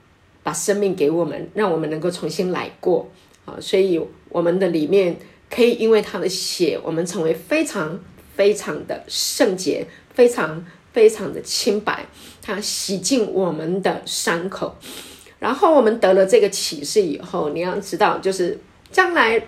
[0.43, 3.11] 把生命给我们，让我们能够重新来过，
[3.47, 5.17] 啊，所以我们的里面
[5.49, 7.99] 可以因为他的血，我们成为非常
[8.37, 10.65] 非常的圣洁，非常。
[10.95, 12.07] 非常的清白，
[12.41, 14.77] 他洗净我们的伤口，
[15.45, 18.59] 然后我们得了这个启示以后，你要知道，就是
[18.91, 19.47] 将来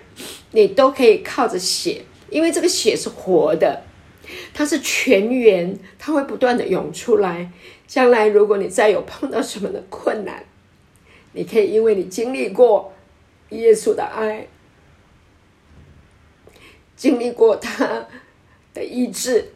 [0.50, 3.82] 你都可以靠着血，因为这个血是活的，
[4.52, 7.50] 它是泉源，它会不断的涌出来。
[7.86, 10.44] 将来如果你再有碰到什么的困难，
[11.32, 12.92] 你可以因为你经历过
[13.48, 14.48] 耶稣的爱，
[16.94, 18.06] 经历过他
[18.74, 19.52] 的医治。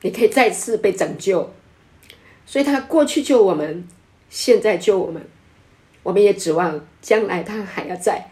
[0.00, 1.52] 你可以再次被拯救，
[2.46, 3.86] 所以他过去救我们，
[4.34, 5.24] 现在救我们，
[6.02, 8.28] 我们也指望将来他还要再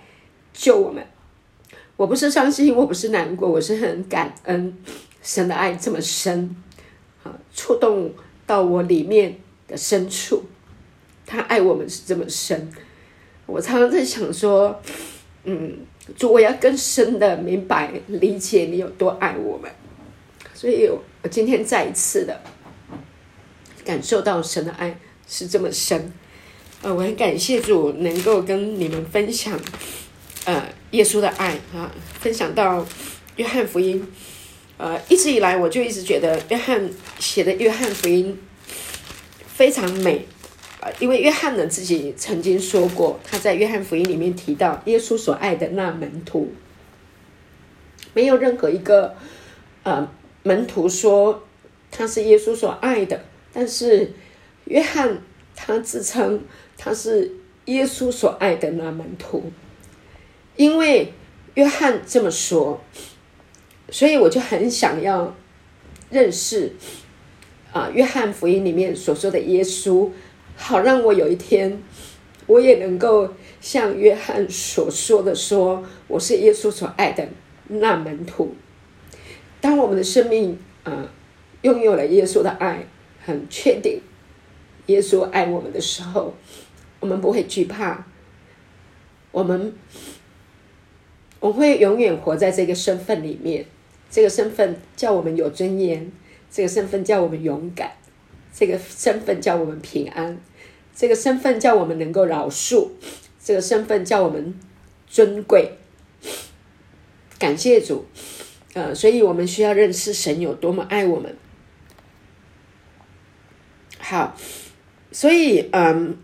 [0.53, 1.07] 救我们。
[1.97, 4.77] 我不是伤心，我不是难过，我是很感恩
[5.23, 6.57] 神的爱这么深，
[7.23, 8.13] 啊，触动
[8.45, 9.39] 到我里面
[9.69, 10.43] 的深处。
[11.25, 12.69] 他爱我们是这么深，
[13.47, 14.83] 我常常在想说，
[15.45, 15.79] 嗯，
[16.17, 19.71] 主，我要更深的明白理解你有多爱我们，
[20.53, 20.91] 所以。
[21.25, 22.41] 我今天再一次的
[23.85, 26.13] 感受到神的爱是这么深，
[26.83, 29.59] 呃，我很感谢主能够跟你们分享，
[30.45, 32.87] 呃，耶稣的爱啊，分享到
[33.37, 34.07] 约翰福音，
[34.77, 38.39] 呃，一直以来我就一直觉得约翰写的约翰福音
[39.47, 40.27] 非常美，
[40.81, 46.53] 啊，因为约翰呢自己曾经说过，他在约翰福音里面提到耶稣所爱的那门徒，
[48.15, 49.15] 没有任何一个，
[49.83, 50.09] 呃。
[50.45, 51.45] 门徒说
[51.93, 54.13] 他是耶稣所爱的，但是
[54.73, 55.19] 约翰
[55.55, 56.43] 他自称
[56.79, 57.31] 他是
[57.67, 59.53] 耶稣所爱的那门徒，
[60.57, 61.13] 因为
[61.55, 62.81] 约翰这么说，
[63.91, 65.37] 所以我就很想要
[66.09, 66.73] 认识
[67.71, 70.09] 啊，约翰福音里面所说的耶稣，
[70.57, 71.83] 好让我有一天
[72.47, 73.29] 我也能够
[73.61, 77.29] 像约翰所说的说，我是耶稣所爱的
[77.69, 78.55] 那门徒。
[79.61, 81.13] 当我们的生命啊
[81.61, 82.87] 拥有了耶稣的爱，
[83.23, 84.01] 很确定
[84.87, 86.35] 耶稣爱我们的时候，
[87.01, 88.07] 我们不会惧怕。
[89.31, 89.73] 我们
[91.41, 93.67] 我会永远活在这个身份里面，
[94.11, 96.11] 这个身份叫我们有尊严，
[96.51, 97.93] 这个身份叫我们勇敢，
[98.53, 100.39] 这个身份叫我们平安，
[100.95, 102.91] 这个身份叫我们能够饶恕，
[103.43, 104.59] 这个身份叫我们
[105.07, 105.73] 尊贵。
[107.39, 108.05] 感谢主。
[108.75, 111.37] 呃，所以我们需要认识神有多么爱我们。
[113.99, 114.35] 好，
[115.13, 116.17] 所以嗯，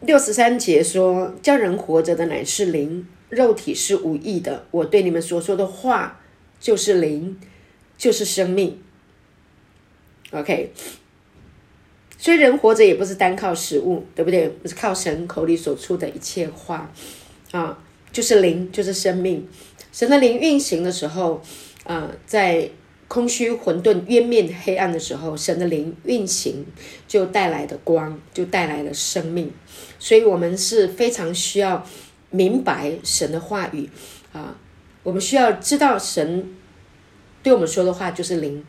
[0.00, 4.64] 六十三节说，叫人活着的乃是灵，肉体是无益的。
[4.70, 6.20] 我对你们所说的话
[6.58, 7.38] 就是灵，
[7.98, 8.82] 就是生命。
[10.32, 10.72] OK，
[12.16, 14.48] 所以人活着也不是单靠食物，对不对？
[14.48, 16.90] 不是靠神口里所出的一切话
[17.52, 17.78] 啊，
[18.10, 19.46] 就是灵，就是生命。
[19.92, 21.42] 神的灵运行的时候，
[21.84, 22.70] 啊，在。
[23.06, 26.64] 空虚、混沌、渊面、黑暗的时候，神的灵运行，
[27.06, 29.52] 就带来的光，就带来了生命。
[29.98, 31.86] 所以，我们是非常需要
[32.30, 33.88] 明白神的话语
[34.32, 34.56] 啊！
[35.02, 36.56] 我们需要知道神
[37.42, 38.64] 对我们说的话就是灵，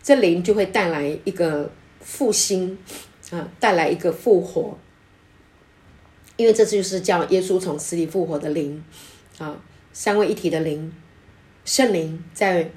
[0.00, 2.78] 这灵就会带来一个复兴
[3.30, 4.78] 啊，带来一个复活。
[6.36, 8.82] 因为这就是叫耶稣从死里复活的灵
[9.38, 9.60] 啊，
[9.92, 10.92] 三位一体的灵，
[11.64, 12.70] 圣灵在。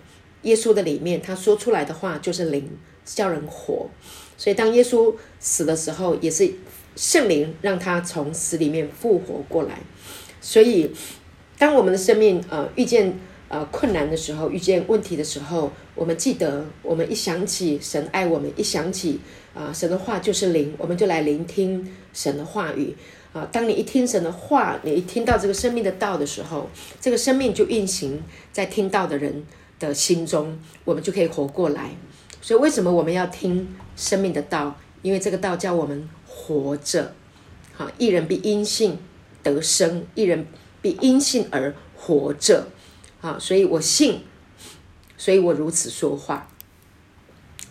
[0.48, 2.70] 耶稣的里面，他说出来的话就是灵，
[3.04, 3.89] 叫人活。
[4.38, 6.50] 所以当耶稣死的时候，也是
[6.95, 9.80] 圣灵让他从死里面复活过来。
[10.39, 10.91] 所以，
[11.58, 13.20] 当我们的生命呃遇见
[13.50, 19.20] 呃困难的时候，遇见问题的时候，我们记得，我们一想起神爱我们，一想起
[19.54, 22.95] 啊神的话就是灵，我们就来聆听神的话语
[23.34, 23.50] 啊。
[23.52, 26.70] 当你一听神的话，你一听到这个生命的道的时候，
[27.02, 28.24] 这个生命就运行
[28.54, 29.43] 在听到的人。
[29.80, 31.92] 的心中，我们就可以活过来。
[32.42, 34.78] 所以，为什么我们要听生命的道？
[35.02, 37.14] 因为这个道叫我们活着。
[37.74, 38.98] 好，一人必因信
[39.44, 40.48] 得生，一人
[40.82, 42.68] 必因信而活着。
[43.20, 44.24] 好，所以我信，
[45.18, 46.48] 所以我如此说话。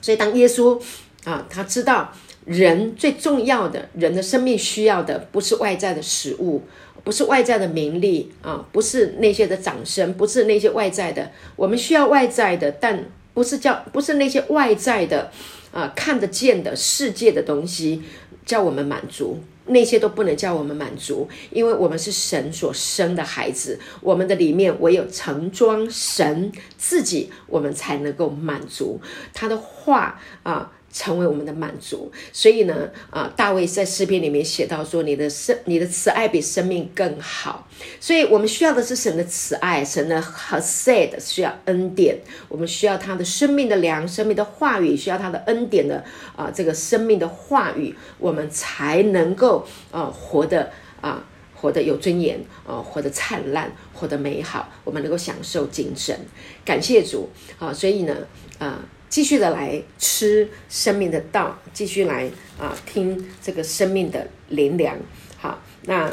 [0.00, 0.80] 所以，当耶稣
[1.24, 2.12] 啊，他知道
[2.44, 6.62] 人最重要的人的生命需要的，不是外在的食物。
[7.06, 11.30] 不是外在的名利啊，不是那些的掌声，不是那些外在的。
[11.54, 15.30] 我们需要外在的，但不是叫不是那些外在的
[15.72, 18.02] 啊看得见的世界的东西
[18.44, 29.00] 叫我们满足，那些都不能叫我们满足，因为我们是神所生的孩子，我们的里面唯有盛装神自己，我们才能够满足
[29.32, 30.72] 他的话啊。
[30.96, 37.68] 成为我们的满足，所以呢，啊，大卫在诗篇里面写到说：“你的生，你的慈爱比生命更好。”
[38.00, 42.18] 所以，我们需要的是神的慈爱，神的和 said 需要恩典，
[42.48, 46.02] 我们需要他的生命的粮，生命的话语，需要他的恩典的
[46.34, 50.70] 啊，这个生命的话语，我们才能够啊活得
[51.02, 51.22] 啊
[51.54, 56.18] 活得有尊严啊，活得灿烂，活得美好，我们能够享受精神。
[56.64, 57.28] 感谢主
[57.58, 57.70] 啊！
[57.70, 58.16] 所以呢，
[58.58, 58.80] 啊。
[59.08, 64.98] 继续的来吃生命的道，继续来啊听这个生命的灵粮。
[65.36, 66.12] 好，那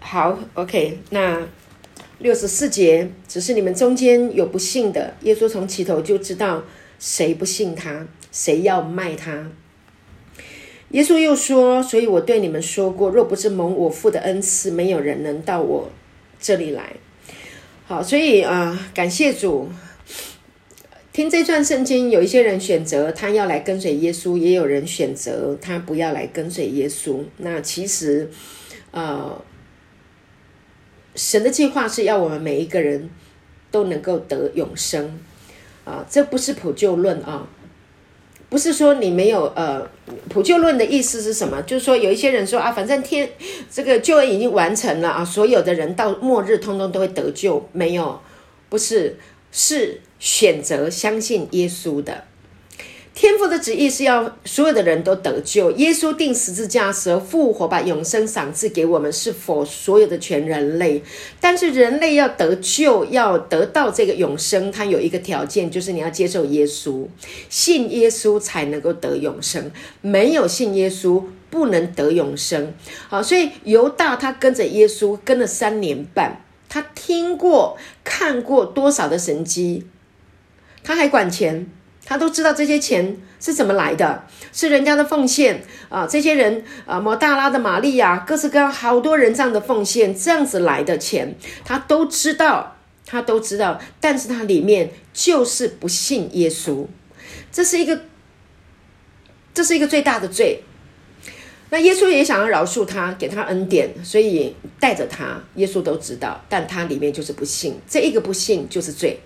[0.00, 1.46] 好，OK，那
[2.18, 6.62] 六十四节，只是你们中间有不信的，耶稣从起头就知道
[6.98, 9.50] 谁不信他，谁要卖他。
[10.90, 15.90] 耶稣又说：“所以我对你们说过，若不是蒙我父的恩赐，没有人能到我
[16.38, 16.94] 这里来。”
[17.88, 19.68] 好，所以啊，感谢主。
[21.12, 27.22] 听这段圣经，有一些人选择他要来跟随耶稣，也有人选择他不要来跟随耶稣。
[27.36, 28.28] 那其实，
[28.90, 29.40] 呃，
[31.14, 33.08] 神的计划是要我们每一个人
[33.70, 35.20] 都能够得永生
[35.84, 37.48] 啊，这不是普救论啊。
[38.48, 39.84] 不是说你没有呃，
[40.28, 41.60] 普救论的意思是什么？
[41.62, 43.28] 就是说有一些人说啊，反正天
[43.70, 48.20] 这个救恩已经完成了啊，所有的人到末日通通都会得救，没有，
[48.68, 49.18] 不是，
[49.50, 52.24] 是选择相信耶稣的。
[53.16, 55.70] 天父的旨意是要所有的人都得救。
[55.70, 61.02] 耶稣定十字架时候复活，把永生赏赐给我们，是否所有的全人类？
[61.40, 67.06] 但是人类要得救，要得到这个永生，它有一个条件，就是你要接受耶稣，
[67.48, 69.72] 信耶稣才能够得永生。
[70.02, 72.74] 没有信耶稣，不能得永生。
[73.08, 79.86] 好，所以犹大他跟着耶稣跟了三年半，他听过看过多少的神迹，
[80.84, 81.66] 他还管钱。
[82.06, 86.06] 他都知道这些钱是怎么来的，是人家的奉献啊！
[86.06, 91.34] 这些人啊，摩大拉的玛利亚，各式各样好多人这样的奉献，这样子来的钱，
[91.64, 93.80] 他都知道，他都知道。
[94.00, 96.86] 但是他里面就是不信耶稣，
[97.50, 98.02] 这是一个，
[99.52, 100.62] 这是一个最大的罪。
[101.70, 109.18] 那耶稣也想要饶恕他，给他恩典，所以带着他，耶稣都知道，但他里面就是不信，这一个不信就是罪。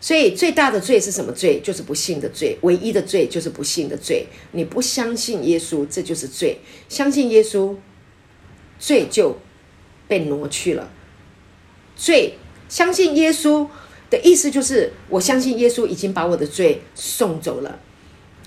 [0.00, 1.60] 所以最大的罪是什么罪？
[1.60, 2.56] 就是不信的罪。
[2.62, 4.26] 唯一的罪就是不信的罪。
[4.52, 6.58] 你不相信耶稣，这就是罪。
[6.88, 7.74] 相信耶稣，
[8.78, 9.36] 罪就
[10.06, 10.88] 被挪去了。
[11.96, 12.34] 罪，
[12.68, 13.68] 相信耶稣，
[14.08, 17.80] 的意思就是，我相信耶稣已经把我的罪送走了。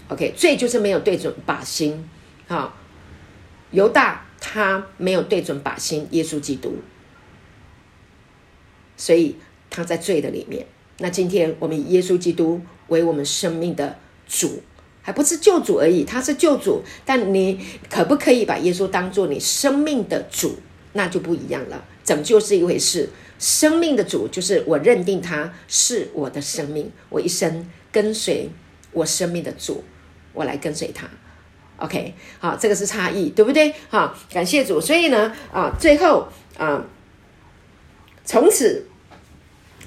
[0.07, 2.09] OK，罪就是没有对准靶心。
[2.47, 2.77] 好，
[3.71, 6.75] 犹大他没有对准靶心，耶稣基督，
[8.95, 9.35] 所以
[9.69, 10.65] 他在罪的里面。
[11.01, 13.97] 那今天我们以耶稣基督为我们生命的
[14.27, 14.61] 主，
[15.01, 16.83] 还不是救主而已，他是救主。
[17.03, 20.59] 但你可不可以把耶稣当做你生命的主？
[20.93, 21.83] 那就不一样了。
[22.03, 28.51] 拯救是一回事，生命的主就是我认定他是我的生命，我一生跟随
[28.91, 29.83] 我生命的主，
[30.33, 31.09] 我来跟随他。
[31.77, 33.73] OK，好，这个是差异，对不对？
[33.89, 34.79] 好，感谢主。
[34.79, 36.27] 所以呢，啊，最后
[36.57, 36.85] 啊，
[38.23, 38.85] 从此。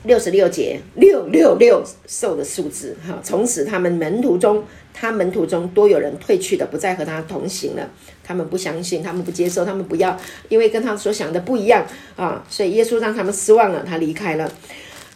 [0.05, 3.19] 六十六节六六六兽的数字，哈！
[3.23, 7.91] 从此他们门徒中，他门徒中多有人退去的，不再和他同行了。
[8.23, 10.19] 他们不相信，他们不接受，他们不要，
[10.51, 11.87] 因为跟他所想的不一样
[12.17, 12.45] 啊！
[12.51, 14.53] 所以耶稣让他们失望了，他离开了。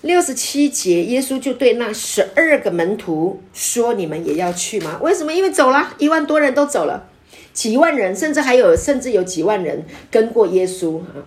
[0.01, 4.99] 六十七节，耶稣就对那十二个门徒说：“你们也要去吗？
[5.03, 5.33] 为什么？
[5.33, 7.09] 因为走了一万多人都走了，
[7.53, 11.27] 几万人，甚至还有，甚至有几万人跟过耶稣啊！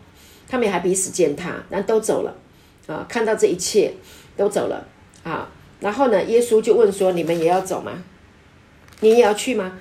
[0.49, 2.36] 他们也还彼此践踏，但都走了。”
[2.88, 3.94] 啊，看到这一切
[4.36, 4.88] 都走了
[5.24, 8.04] 啊，然后呢，耶稣就问说：“你们也要走吗？
[9.02, 9.78] 你也要去吗？”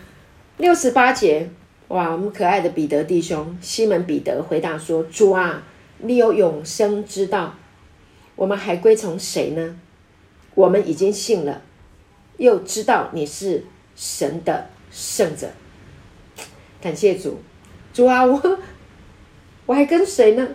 [0.58, 1.50] 六十八节，
[1.88, 5.62] 哇，我们可爱的彼得弟兄西门彼得回答说：“主啊，
[5.98, 7.54] 你有永生之道，
[8.36, 9.76] 我们还归从谁呢？
[10.54, 11.62] 我们已经信了，
[12.36, 13.64] 又知道你是
[13.96, 15.48] 神的圣者。
[16.80, 17.40] 感谢主，
[17.92, 18.58] 主啊，我
[19.66, 20.46] 我还跟谁呢？”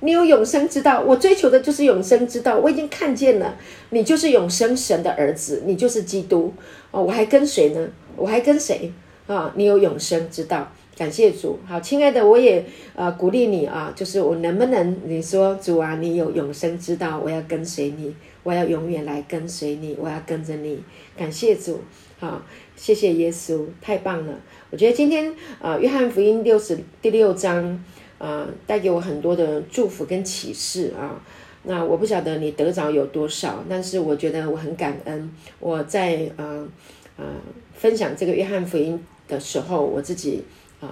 [0.00, 2.56] 你有永生之道，我追求的就是永生之道。
[2.56, 3.56] 我已经看见了，
[3.90, 6.54] 你就是永生神的儿子，你就是基督
[6.92, 7.02] 哦。
[7.02, 7.88] 我还跟谁呢？
[8.16, 8.92] 我还跟谁
[9.26, 9.52] 啊？
[9.56, 11.58] 你有永生之道，感谢主。
[11.66, 20.80] 好，亲爱的，我也呃鼓励你啊，就是我能不能你说主啊，你有永生之道，我要跟随你，我要永远来跟随你，我要跟着你。
[21.16, 21.80] 感谢主，
[22.20, 22.40] 好，
[22.76, 24.34] 谢谢耶稣，太棒了。
[24.70, 27.84] 我觉得今天啊，约翰福音六十第六章。
[28.18, 31.20] 啊，带给我很多的祝福跟启示啊！
[31.64, 35.30] 那我不晓得你得着有多少，但是我觉得我很感恩。
[35.60, 36.66] 我在呃
[37.16, 37.24] 呃
[37.74, 40.42] 分享这个约翰福音的时候，我自己
[40.80, 40.88] 啊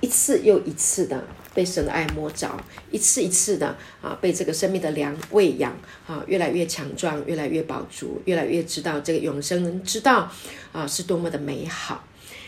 [0.00, 1.22] 一次又一次的
[1.54, 2.50] 被神的爱摸着，
[2.90, 5.72] 一次一次的啊被这个生命的粮喂养
[6.06, 10.30] 啊，越来越强壮，越来越饱足，越来越知道这个永生之道
[10.72, 12.04] 啊是多么的美好。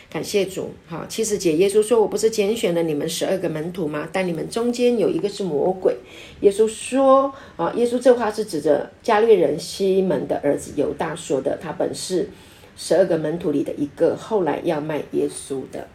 [0.09, 4.07] 感谢主，好，七十节，耶稣说：“我不是拣选了你们十二个门徒吗？
[4.11, 5.97] 但你们中间有一个是魔鬼。”
[6.39, 12.29] 耶稣说：“啊，耶稣这话是指着加略人西门的儿子犹大说的，他本是
[12.77, 15.85] 十二个门徒里的一个，后来要卖耶稣的。”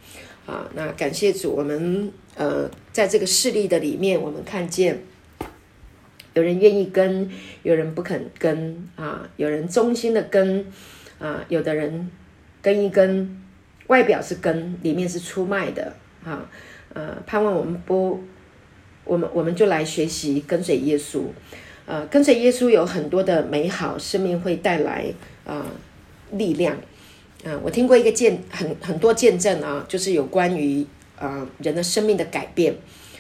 [0.45, 5.03] 啊，那感谢主，我们呃，在这个势力的里面，我们看见
[6.35, 7.31] 有人愿意跟，
[7.63, 10.67] 有人不肯跟啊，有人忠心的跟
[11.19, 12.11] 啊，有的人
[12.61, 13.42] 跟一跟。
[13.89, 15.93] 外表是根，里面是出卖的，
[16.25, 16.49] 哈，
[16.95, 18.23] 呃，盼望我们不，
[19.05, 21.23] 我们我们就来学习跟随耶稣，
[21.85, 25.13] 呃，跟随耶稣有很多的美好，生命会带来
[25.45, 25.67] 啊
[26.31, 26.77] 力量，
[27.45, 30.87] 啊，我听过一个见很很多见证啊，就是有关于
[31.19, 32.75] 啊人的生命的改变，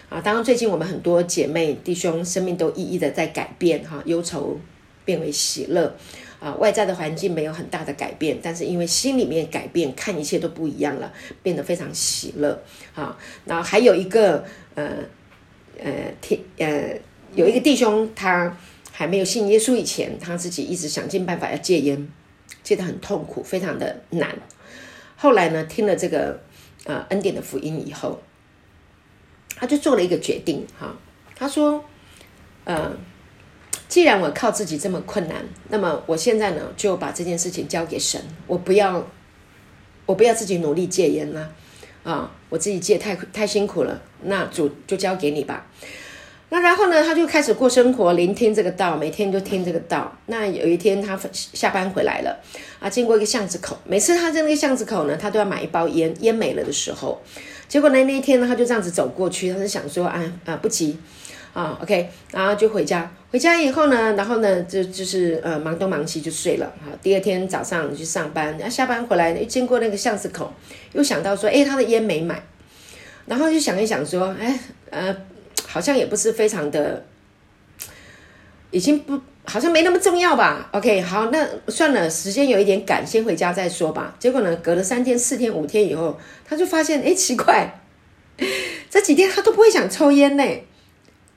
[0.08, 4.58] 啊，当然最近我们很多姐妹弟兄生命都一一的在改变，哈，忧愁
[5.04, 5.94] 变为喜乐。
[6.43, 12.61] 啊，外在的环境没有很大的改变，但是因为心里面改变，看一切都不一样了，变得非常喜乐。
[12.93, 14.97] 好，然后还有一个呃
[15.78, 16.99] 呃，天呃，
[17.36, 18.57] 有一个弟兄，他
[18.90, 22.09] 还没有信耶稣以前，他自己一直想尽办法要戒烟，
[22.64, 24.36] 戒得很痛苦，非常的难。
[25.14, 26.40] 后来呢，听了这个
[26.86, 28.20] 呃恩典的福音以后，
[29.55, 30.66] 他就做了一个决定。
[30.76, 30.97] 哈，
[31.36, 31.84] 他说，
[32.64, 32.97] 呃。
[33.93, 39.07] 既然我靠自己这么困难，那么我现在呢就把这件事情交给神，我不要，
[40.07, 41.51] 我不要自己努力戒烟了，
[42.03, 45.66] 啊，我自己戒太太辛苦了，那主就交给你吧。
[46.49, 50.11] 那然后呢，他就开始过生活，聆听这个道，每天就听这个道。
[50.24, 52.40] 那有一天他下班回来了，
[52.80, 57.20] 啊，经过一个巷子口，每次他在那个巷子口呢，他都要买一包烟，烟没了的时候，
[57.68, 60.97] 结果呢那一天呢，他就这样子走过去，他是想说，啊啊不急。
[61.53, 63.12] 啊，OK，然后就回家。
[63.33, 66.70] 回家以后呢，然后呢，就就是呃，忙东忙西就睡了。
[66.85, 70.53] 好，第二天早上去上班，然后下班回来又经过那个巷子口，
[70.93, 72.43] 又想到说，哎，他的烟没买。
[73.24, 74.61] 然后就想一想说，哎，
[74.91, 75.16] 呃，
[75.66, 77.07] 好像也不是非常的，
[78.70, 80.68] 已经不好像没那么重要吧。
[80.72, 84.14] OK，好，那算了，时间有一点赶，先回家再说吧。
[84.18, 87.80] 结果呢，隔了三天、四天、五天以后，他就发现，哎，奇怪，
[88.91, 90.45] 这几天他都不会想抽烟呢。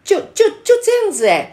[0.04, 1.52] 就就就这样子哎，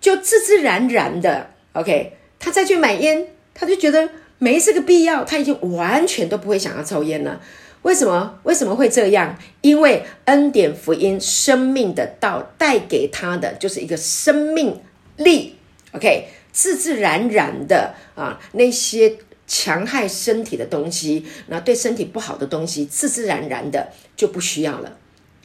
[0.00, 7.40] 就自自然然的，OK，他再去买烟，他就觉得没这个必要，他已经完全都不会想要抽烟了。
[7.82, 8.38] 为什么？
[8.42, 9.38] 为什么会这样？
[9.60, 14.80] 因为恩典福音生命的道带给他的就是一个生命
[15.16, 15.56] 力
[15.92, 24.98] ，OK，自自然然的啊，那些强害身体的东西，那对身体不好的东西，自自然然的就不需要了，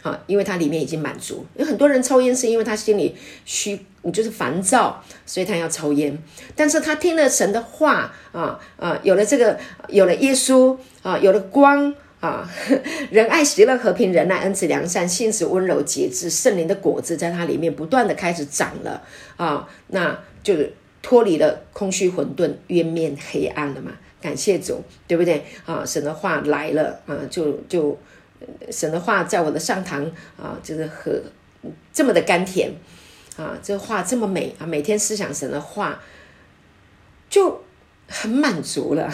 [0.06, 1.44] 啊，因为它里面已经满足。
[1.56, 3.80] 有很多人抽烟是因为他心里虚，
[4.14, 6.16] 就是烦躁，所以他要抽烟。
[6.56, 9.58] 但是他听了神的话啊啊，有了这个，
[9.90, 11.96] 有了耶稣啊，有了光。
[12.22, 12.50] 啊，
[13.12, 19.04] 仁爱、喜乐、和平、仁爱、恩慈、良善、信实、温柔、节制，圣灵的果子在它里面不断的开始长了
[19.38, 23.92] 啊，那就是脱离了空虚、混沌、渊面、黑暗了嘛。
[24.20, 25.46] 感谢主，对不对？
[25.66, 27.96] 啊，神的话来了啊，就就
[28.72, 30.06] 神的话在我的上堂
[30.38, 31.22] 啊，就是和
[31.94, 32.72] 这么的甘甜
[33.38, 36.00] 啊，这话这么美啊，每天思想神的话
[37.30, 37.62] 就。
[38.08, 39.12] 很满足了，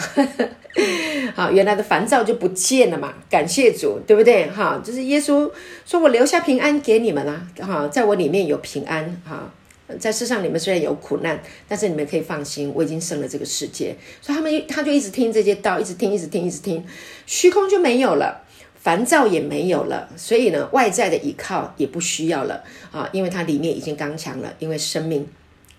[1.34, 4.46] 好， 原来的烦躁就不见了嘛，感谢主，对不对？
[4.50, 5.50] 哈，就是耶稣
[5.86, 9.50] 说我留下平安给你们啦，哈，在我里面有平安，哈，
[9.98, 16.84] 在世上你们虽然有苦难，但是你们可以放心，我已经生了这个世界，所以他们他就一直听这些道，一直听，一直听，一直听，
[17.24, 18.41] 虚空就没有了，
[18.82, 25.26] 烦躁也没有了，所以呢，外在的依靠也不需要了啊，因为它里面已经刚强了，因为生命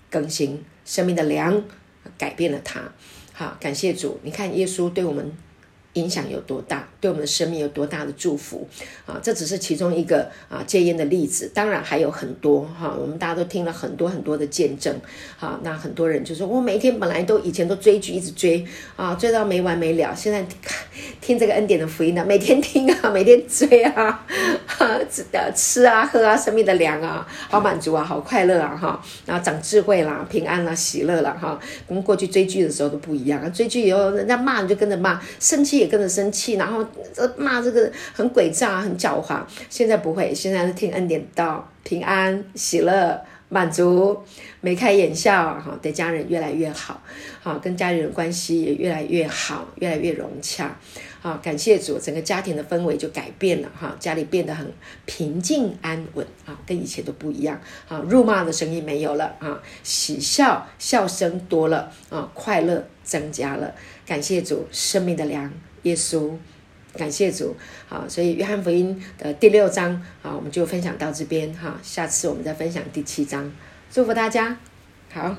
[0.10, 1.64] 更新，生命的粮。
[2.18, 2.82] 改变了它，
[3.32, 4.20] 好，感谢主。
[4.24, 5.32] 你看耶稣对我们。
[5.94, 8.68] 影响有多大，对我们的生命有多大的祝福
[9.06, 9.20] 啊！
[9.22, 12.96] 这只是其中一个啊戒烟的例子，当然还有很多哈。
[13.00, 14.96] 我们大家都听了很多很多的见证，
[15.38, 18.66] 好，那很多人就说，我每天本来都以前都追剧，一直追
[18.96, 20.16] 啊，追到没完没了。
[20.16, 20.44] 现在
[21.22, 24.26] 听这个恩典的福音呢，每天听啊， 每天追啊，
[25.12, 25.24] 吃
[25.54, 33.54] 吃啊，喝啊，生命的粮啊，好满足啊，好快乐啊，哈，然后长智慧啦，平安啦，喜乐了哈，跟过去追剧的时候都不一样。
[33.54, 35.83] 追剧以后，人家骂你就跟着骂，生气。
[35.84, 36.86] 也跟着生气，然后
[37.38, 39.42] 骂这个很诡诈、很狡猾。
[39.70, 44.18] 现在不会，现在是听恩典道，平安、喜乐、满足，
[44.62, 47.02] 眉开眼笑，哈，对家人越来越好，
[47.42, 50.76] 好，跟家人的关系也越来越好，越来越融洽。
[51.22, 54.70] 好，感谢主，整个家庭的氛围就改变了，哈，家里变得很
[55.06, 57.62] 平静安稳，啊，跟以前都不一样。
[57.88, 63.74] 啊，辱骂的声音没有了，啊，喜笑笑声多了，啊，快乐增加了。
[64.06, 65.50] 感谢主，生命的粮。
[65.84, 66.32] 耶稣，
[66.98, 67.56] 感谢主，
[67.88, 73.52] 好，所以约翰福音的第六章，好，我们就分享到这边哈，下次我们再分享第七章，
[73.92, 74.58] 祝福大家，
[75.14, 75.38] 好。